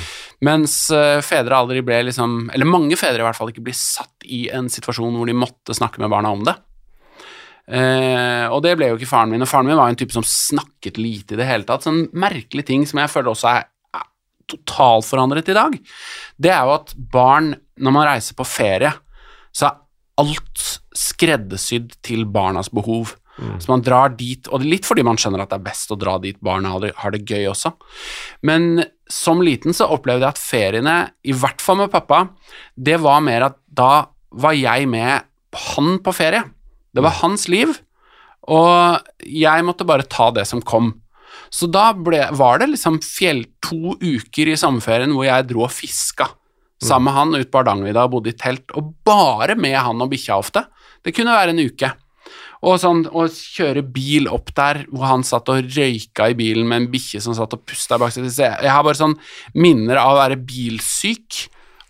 [0.47, 4.27] Mens eh, fedre aldri ble liksom Eller mange fedre i hvert fall ikke blir satt
[4.29, 6.53] i en situasjon hvor de måtte snakke med barna om det.
[7.67, 9.43] Eh, og det ble jo ikke faren min.
[9.43, 11.87] Og faren min var jo en type som snakket lite i det hele tatt.
[11.87, 13.67] Sånn merkelig ting som jeg føler også er,
[13.97, 14.07] er
[14.53, 15.77] totalforandret i dag.
[16.39, 18.93] Det er jo at barn, når man reiser på ferie,
[19.55, 19.79] så er
[20.21, 20.67] alt
[20.97, 23.17] skreddersydd til barnas behov.
[23.37, 25.91] Så man drar dit, og det er litt fordi man skjønner at det er best
[25.93, 27.73] å dra dit barna har det, har det gøy også.
[28.49, 32.23] Men som liten så opplevde jeg at feriene, i hvert fall med pappa,
[32.73, 35.27] det var mer at da var jeg med
[35.71, 36.43] han på ferie.
[36.93, 37.75] Det var hans liv,
[38.47, 40.95] og jeg måtte bare ta det som kom.
[41.53, 45.73] Så da ble, var det liksom fjell to uker i sommerferien hvor jeg dro og
[45.73, 46.27] fiska
[46.83, 50.11] sammen med han ut på Hardangervidda og bodde i telt, og bare med han og
[50.11, 50.61] bikkja ofte.
[51.01, 51.89] Det kunne være en uke.
[52.65, 56.81] Og sånn å kjøre bil opp der hvor han satt og røyka i bilen med
[56.81, 58.29] en bikkje som satt og pusta bak seg.
[58.33, 59.17] Jeg har bare sånn
[59.57, 61.43] minner av å være bilsyk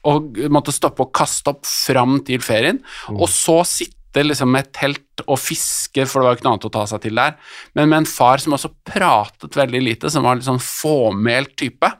[0.07, 2.79] og måtte stoppe og kaste opp fram til ferien,
[3.11, 6.53] og så sitte liksom med et telt og fiske, for det var jo ikke noe
[6.55, 7.35] annet å ta seg til der,
[7.75, 11.91] men med en far som også pratet veldig lite, som var litt sånn fåmælt type,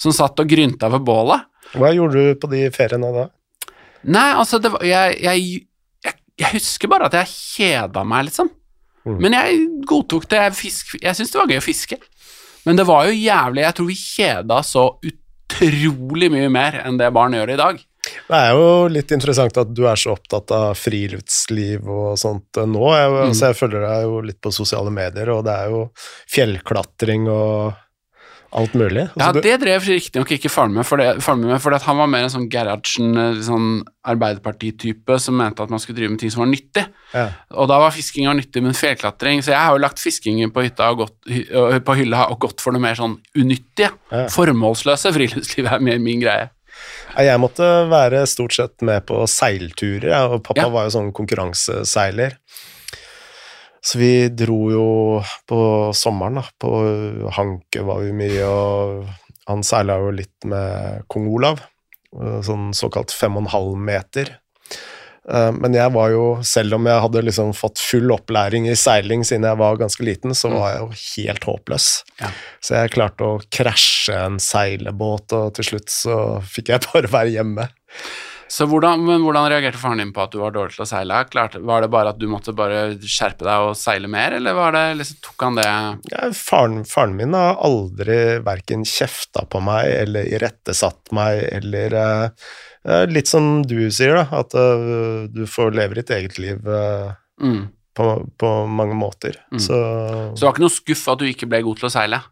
[0.00, 1.44] som satt og grynta ved bålet.
[1.74, 3.28] Hva gjorde du på de feriene da?
[4.04, 5.62] Nei, altså, det var, jeg, jeg,
[6.40, 8.50] jeg, husker bare at jeg kjeda meg, liksom.
[9.04, 9.18] Mm.
[9.20, 10.40] Men jeg godtok det.
[10.48, 11.98] Jeg, fisk, jeg syntes det var gøy å fiske.
[12.64, 17.10] Men det var jo jævlig Jeg tror vi kjeda så utrolig mye mer enn det
[17.12, 17.82] barn gjør i dag.
[18.04, 22.66] Det er jo litt interessant at du er så opptatt av friluftsliv og sånt eh,
[22.68, 22.82] nå.
[22.96, 23.20] Jeg, Mm.
[23.28, 25.84] altså, jeg følger deg jo litt på sosiale medier, og det er jo
[26.34, 27.72] fjellklatring og
[28.54, 29.04] alt mulig.
[29.08, 31.74] Ja, Altså, ja, det drev riktignok ikke faren min for det, faren min med, for
[31.74, 33.68] han var mer en sånn Gerhardsen, sånn
[34.06, 36.84] Arbeiderparti-type som mente at man skulle drive med ting som var nyttig.
[37.14, 37.26] ja.
[37.54, 40.64] Og da var fisking var nyttig, men fjellklatring Så jeg har jo lagt fiskingen på
[40.98, 41.16] gått,
[41.84, 43.90] på hylla og gått for noe mer sånn unyttige.
[44.10, 44.26] Ja.
[44.32, 45.12] Formålsløse.
[45.14, 46.50] Friluftsliv er mer min greie.
[47.14, 50.68] Jeg måtte være stort sett med på seilturer, og pappa Ja.
[50.68, 52.34] var jo sånn konkurranseseiler.
[53.84, 54.84] Så vi dro jo
[55.50, 55.58] på
[55.96, 56.46] sommeren, da.
[56.60, 56.70] På
[57.36, 59.10] Hanke var vi mye, og
[59.50, 61.60] han seila jo litt med kong Olav.
[62.16, 64.30] eh, Sånn såkalt fem og en halv meter.
[65.28, 69.24] Eh, Men jeg var jo, selv om jeg hadde liksom fått full opplæring i seiling
[69.24, 70.88] siden jeg var ganske liten, så var jeg jo
[71.28, 71.88] helt håpløs.
[72.20, 72.30] Ja.
[72.64, 77.36] Så jeg klarte å krasje en seilebåt, og til slutt så fikk jeg bare være
[77.36, 77.68] hjemme.
[78.48, 81.20] Så hvordan, men hvordan reagerte faren din på at du var dårlig til å seile?
[81.30, 84.74] Klart, var det bare at du måtte bare skjerpe deg og seile mer, eller var
[84.76, 85.68] det, liksom, tok han det
[86.12, 92.26] Ja, faren, faren min har aldri verken kjefta på meg eller irettesatt meg, eller eh,
[92.88, 97.10] eh, Litt som du sier, da, at eh, du får leve ditt eget liv eh,
[97.42, 97.64] mm.
[97.96, 99.40] på, på mange måter.
[99.52, 99.62] Mm.
[99.62, 102.22] Så Så det var ikke noe skuff at du ikke ble god til å seile?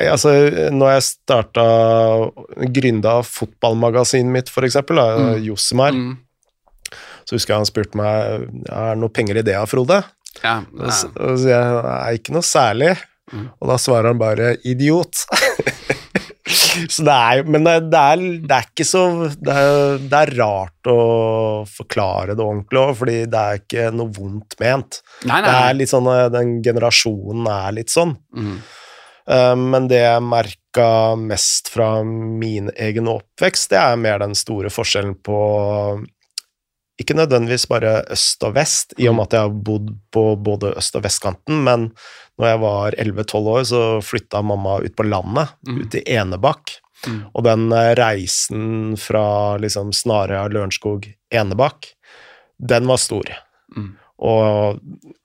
[0.00, 0.30] Nei, altså,
[0.72, 1.64] når jeg starta
[2.72, 5.44] Grinda fotballmagasinet mitt, eksempel, Mm.
[5.44, 6.16] Josemar, Mm.
[7.28, 10.02] så husker jeg han spurte meg er det noe penger i det, Frode.
[10.42, 12.96] Ja, Og så sier jeg nei, ikke noe særlig.
[13.32, 13.50] Mm.
[13.60, 15.26] Og da svarer han bare 'idiot'.
[16.90, 18.16] så det er Men det, det, er,
[18.48, 19.02] det er ikke så
[19.38, 24.10] det er, det er rart å forklare det ordentlig òg, fordi det er ikke noe
[24.16, 25.02] vondt ment.
[25.28, 28.16] nei, Det er litt sånn eh, Den generasjonen er litt sånn.
[28.34, 28.56] Mm.
[29.30, 34.70] Eh, Men det jeg merka mest fra min egen oppvekst, det er mer den store
[34.72, 35.38] forskjellen på
[37.00, 40.74] ikke nødvendigvis bare øst og vest, i og med at jeg har bodd på både
[40.76, 41.86] øst- og vestkanten, men
[42.38, 45.78] når jeg var 11-12 år, så flytta mamma ut på landet, Mm.
[45.80, 46.74] ut i Enebakk.
[47.06, 47.22] Mm.
[47.34, 51.94] Og den eh, reisen fra liksom Snarøya, Lørenskog, Enebakk,
[52.60, 53.24] den var stor.
[53.74, 53.96] Mm.
[54.20, 54.80] Og,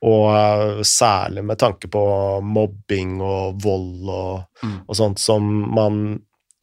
[0.07, 2.03] og eh, særlig med tanke på
[2.41, 4.77] mobbing og vold og, Mm.
[4.87, 5.43] og sånt som
[5.75, 5.97] man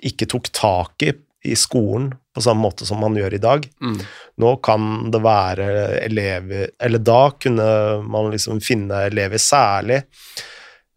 [0.02, 1.12] ikke tok tak i
[1.44, 3.64] i skolen på samme måte som man gjør i dag.
[3.82, 3.96] Mm.
[4.38, 5.64] Nå kan det være
[6.04, 7.64] elever Eller da kunne
[8.06, 9.98] man liksom finne elever, særlig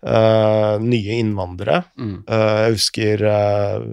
[0.05, 1.81] uh, nye innvandrere.
[1.97, 2.13] Mm.
[2.29, 3.87] Uh, jeg husker uh,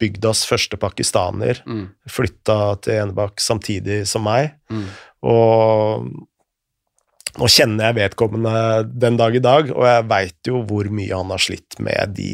[0.00, 1.88] bygdas første pakistaner Mm.
[2.08, 4.52] flytta til Enebakk samtidig som meg.
[4.70, 4.86] Mm.
[5.26, 6.06] Og
[7.36, 8.54] nå kjenner jeg vedkommende
[8.88, 12.32] den dag i dag, og jeg veit jo hvor mye han har slitt med de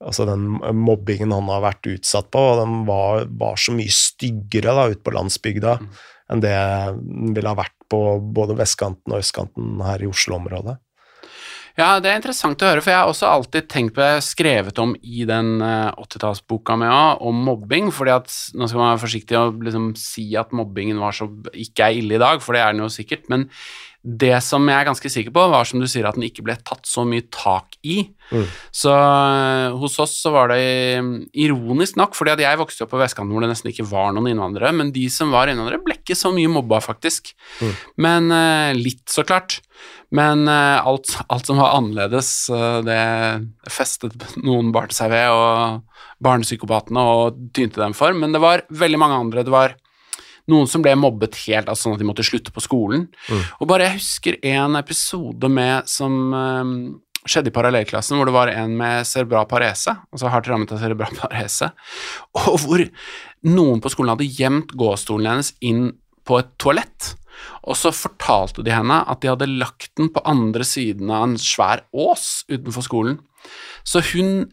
[0.00, 0.46] Altså den
[0.80, 5.02] mobbingen han har vært utsatt på, og den var, var så mye styggere da ute
[5.04, 5.90] på landsbygda Mm.
[6.32, 7.98] enn det den ville ha vært på
[8.32, 10.78] både vestkanten og østkanten her i Oslo-området.
[11.78, 14.80] Ja, det er interessant å høre, for jeg har også alltid tenkt på det skrevet
[14.82, 17.92] om i den eh, 80-tallsboka mi òg, om mobbing.
[17.94, 21.86] fordi at Nå skal man være forsiktig og liksom si at mobbingen var så, ikke
[21.86, 23.28] er ille i dag, for det er den jo sikkert.
[23.28, 23.48] Men
[24.00, 26.54] det som jeg er ganske sikker på, var som du sier, at den ikke ble
[26.64, 27.98] tatt så mye tak i.
[28.30, 28.46] Mm.
[28.72, 31.10] Så eh, hos oss så var det eh,
[31.44, 34.30] ironisk nok, fordi at jeg vokste opp på vestkanten hvor det nesten ikke var noen
[34.32, 37.34] innvandrere, men de som var innvandrere, ble ikke så mye mobba, faktisk.
[37.60, 37.74] Mm.
[38.06, 39.58] Men eh, litt, så klart.
[40.16, 42.32] Men eh, alt, alt som var annerledes,
[42.88, 43.04] det
[43.68, 48.16] festet noen barn seg ved, og barnepsykopatene og tynte dem for.
[48.16, 49.44] Men det var veldig mange andre.
[49.44, 49.76] Det var
[50.50, 53.08] noen som ble mobbet helt, altså sånn at de måtte slutte på skolen.
[53.28, 53.44] Mm.
[53.60, 56.74] Og bare jeg husker en episode med som eh,
[57.28, 61.16] skjedde i parallellklassen, hvor det var en med cerebral parese, altså hardt rammet av cerebral
[61.22, 61.70] parese,
[62.38, 62.84] og hvor
[63.48, 65.90] noen på skolen hadde gjemt gåstolen hennes inn
[66.28, 67.14] på et toalett.
[67.64, 71.36] Og så fortalte de henne at de hadde lagt den på andre siden av en
[71.40, 73.20] svær ås utenfor skolen.
[73.84, 74.50] Så hun,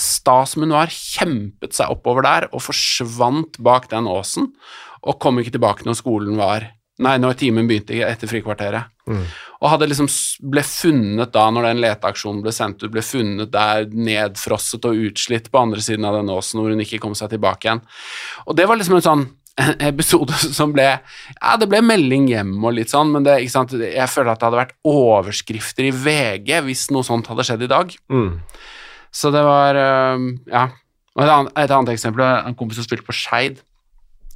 [0.00, 4.50] sta som hun var, kjempet seg oppover der og forsvant bak den åsen,
[5.04, 6.70] og kom ikke tilbake når skolen var
[7.02, 8.92] Nei, når timen begynte etter frikvarteret.
[9.10, 9.24] Mm.
[9.58, 10.06] Og hadde liksom
[10.46, 15.50] ble funnet da, når den leteaksjonen ble sendt ut, ble funnet der nedfrosset og utslitt
[15.50, 17.82] på andre siden av den åsen hvor hun ikke kom seg tilbake igjen.
[18.46, 19.26] Og det var liksom en sånn
[19.90, 24.32] episode som ble Ja, det ble melding hjem og litt sånn, men det, jeg føler
[24.32, 27.90] at det hadde vært overskrifter i VG hvis noe sånt hadde skjedd i dag.
[28.06, 28.32] Mm.
[29.14, 30.68] Så det var Ja.
[31.14, 33.60] Og et annet, et annet eksempel en kompis som spilte på Skeid.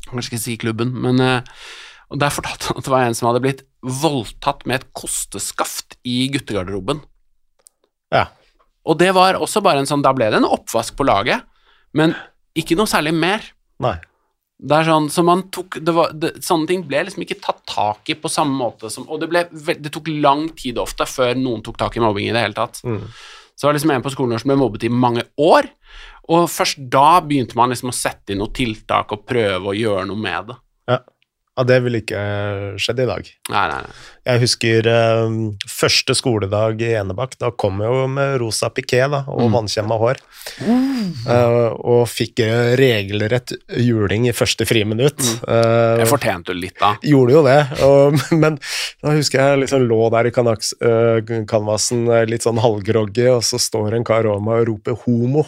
[0.08, 1.60] Kanskje ikke si klubben, men øh,
[2.08, 5.98] og Der fortalte han at det var en som hadde blitt voldtatt med et kosteskaft
[6.08, 7.02] i guttegarderoben.
[8.14, 8.30] Ja.
[8.88, 11.44] Og det var også bare en sånn Da ble det en oppvask på laget,
[11.92, 12.16] men
[12.58, 13.44] ikke noe særlig mer.
[13.84, 13.98] Nei.
[14.58, 17.60] Det er sånn, så man tok, det var, det, Sånne ting ble liksom ikke tatt
[17.68, 21.38] tak i på samme måte som Og det, ble, det tok lang tid ofte før
[21.38, 22.80] noen tok tak i mobbing i det hele tatt.
[22.82, 23.04] Mm.
[23.58, 25.66] Så det var liksom en på skolen som ble mobbet i mange år,
[26.30, 30.04] og først da begynte man liksom å sette inn noen tiltak og prøve å gjøre
[30.06, 30.58] noe med det.
[30.92, 30.98] Ja.
[31.58, 32.20] Ja, det ville ikke
[32.78, 33.28] skjedd i dag.
[33.50, 33.96] Nei, nei, nei.
[34.28, 34.86] Jeg husker
[35.24, 35.36] um,
[35.72, 37.38] første skoledag i Enebakk.
[37.40, 39.54] Da kom jeg jo med rosa piké da, og Mm.
[39.56, 40.18] vannkjemma hår.
[40.60, 45.22] Eh, og fikk eh, regelrett juling i første friminutt.
[45.48, 46.90] Eh, Jeg fortjente jo litt, da.
[47.02, 47.56] gjorde jo det,
[47.86, 48.58] og, men
[49.02, 53.40] da husker jeg liksom lå der i kanaks, uh, canvasen øh, litt sånn halvgroggy, og
[53.48, 55.46] så står en kar over meg og roper 'homo'.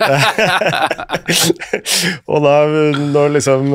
[2.32, 2.54] og da,
[3.12, 3.68] når liksom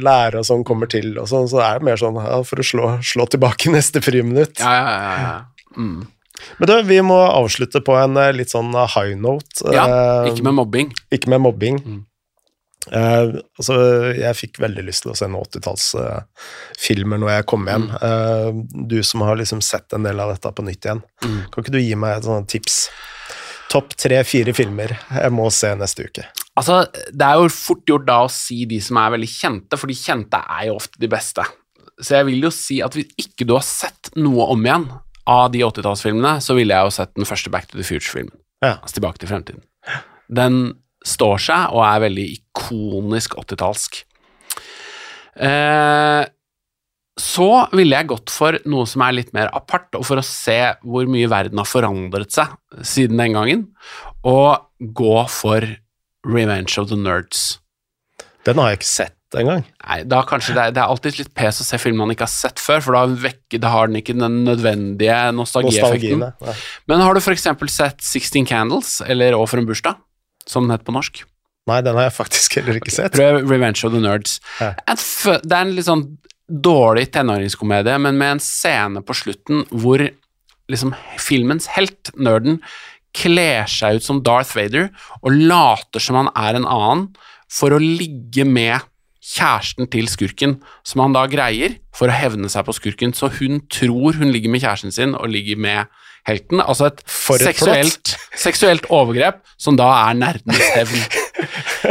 [0.00, 2.66] lærer og sånn kommer til, og sånn, så er det mer sånn ja, for å
[2.66, 4.60] slå, slå tilbake neste friminutt.
[4.62, 5.14] Ja, ja, ja.
[5.20, 5.36] ja.
[5.76, 6.02] Mm.
[6.58, 9.62] Men du, vi må avslutte på en øh, litt sånn øh, high note.
[9.72, 10.90] ja øh, ikke med mobbing.
[11.14, 11.78] ikke med mobbing.
[11.84, 12.02] Mm.
[12.84, 13.74] Uh, altså,
[14.12, 17.86] jeg fikk veldig lyst til å se noen 80-tallsfilmer når jeg kom hjem.
[17.88, 17.94] Mm.
[18.02, 21.38] Uh, du som har liksom sett en del av dette på nytt igjen, Mm.
[21.48, 22.90] kan ikke du gi meg et sånt tips?
[23.72, 26.26] Topp tre-fire filmer jeg må se neste uke.
[26.54, 29.90] Altså, det er jo fort gjort da å si de som er veldig kjente, for
[29.90, 31.46] de kjente er jo ofte de beste.
[31.98, 34.86] Så jeg vil jo si at hvis ikke du har sett noe om igjen
[35.30, 38.34] av de 80-tallsfilmene, så ville jeg jo sett den første Back to the Future-filmen.
[38.62, 38.76] Ja.
[38.76, 39.64] Altså Tilbake til fremtiden.
[40.30, 40.60] Den
[41.04, 44.00] står seg og er veldig ikonisk 80-tallsk.
[45.34, 46.22] Eh,
[47.20, 50.58] så ville jeg gått for noe som er litt mer apart, og for å se
[50.82, 53.66] hvor mye verden har forandret seg siden den gangen,
[54.26, 55.66] og gå for
[56.24, 57.58] Revenge of the Nerds.
[58.44, 59.64] Den har jeg ikke sett engang.
[59.82, 62.26] Nei, da kanskje det er, det er alltid litt pes å se film man ikke
[62.26, 66.24] har sett før, for da, vekker, da har den ikke den nødvendige nostalgieffekten.
[66.90, 69.98] Men har du eksempel sett 16 Candles, eller Å for en bursdag,
[70.46, 71.24] som den heter på norsk?
[71.70, 73.14] Nei, den har jeg faktisk heller ikke sett.
[73.16, 74.36] Prøv Revenge of the Nerds.
[74.60, 74.74] Ja.
[74.84, 76.04] Det er en litt sånn
[76.44, 80.04] dårlig tenåringskomedie, men med en scene på slutten hvor
[80.70, 82.60] liksom filmens helt, nerden,
[83.14, 84.90] kler seg ut som Darth Vader
[85.22, 87.06] og later som han er en annen
[87.52, 88.82] for å ligge med
[89.24, 93.14] kjæresten til skurken, som han da greier for å hevne seg på skurken.
[93.16, 95.92] Så hun tror hun ligger med kjæresten sin og ligger med
[96.28, 96.60] helten.
[96.60, 98.14] Altså et, et seksuelt,
[98.46, 101.06] seksuelt overgrep som da er nerdenes hevn.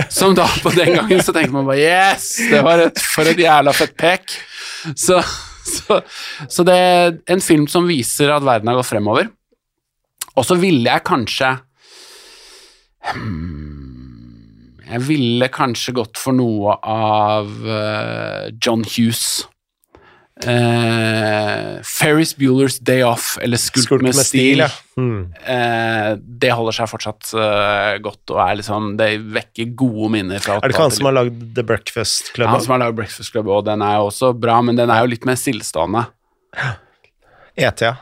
[0.09, 2.32] Som da på den gangen så tenkte man bare Yes!
[2.49, 4.24] Det var et, for et jævla fett pek.
[4.97, 5.19] Så,
[5.67, 5.99] så,
[6.49, 9.30] så det er en film som viser at verden har gått fremover.
[10.34, 11.52] Og så ville jeg kanskje
[13.14, 19.44] hmm, Jeg ville kanskje gått for noe av eh, John Hughes.
[20.44, 24.64] Uh, Ferris Bueller's Day Off, eller Skult, Skult med, stil.
[24.64, 24.68] ja.
[24.98, 25.30] Mm.
[25.30, 30.58] uh, det holder seg fortsatt uh, godt, og er liksom, det vekker gode minner fra
[30.58, 32.50] Er det ikke han som har lagd The Breakfast Club?
[32.50, 35.06] han som har lagd Breakfast Club, og den er jo også bra, men den er
[35.06, 36.04] jo litt mer stillestående.
[37.56, 37.94] ET, ja.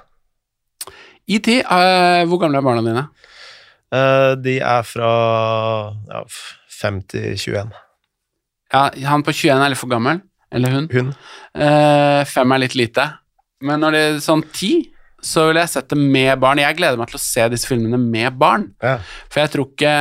[1.38, 3.06] IT, uh, hvor gamle er barna dine?
[3.92, 5.12] Uh, de er fra
[6.12, 6.24] ja,
[6.82, 7.74] 5 til 21.
[8.72, 10.22] Ja, han på 21 er litt for gammel,
[10.52, 10.88] eller hun.
[10.94, 11.12] Hun.
[11.58, 13.10] Uh, fem er litt lite.
[13.62, 14.74] Men når det er sånn ti,
[15.22, 16.62] så vil jeg sett det med barn.
[16.64, 18.72] Jeg gleder meg til å se disse filmene med barn.
[18.82, 18.96] Ja.
[19.30, 19.94] For jeg tror ikke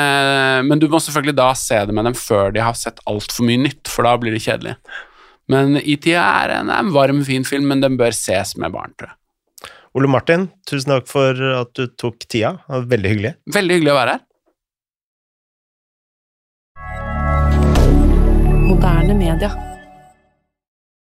[0.65, 3.61] Men du må selvfølgelig da se det med dem før de har sett altfor mye
[3.67, 4.79] nytt, for da blir det kjedelig.
[5.51, 9.13] Men IT er en, en varm, fin film, men den bør ses med barn, tror
[9.13, 9.20] jeg.
[9.99, 12.53] Ole Martin, tusen takk for at du tok tida.
[12.63, 13.33] Det var Veldig hyggelig.
[13.57, 14.27] Veldig hyggelig å være her.
[18.71, 19.70] Moderne media.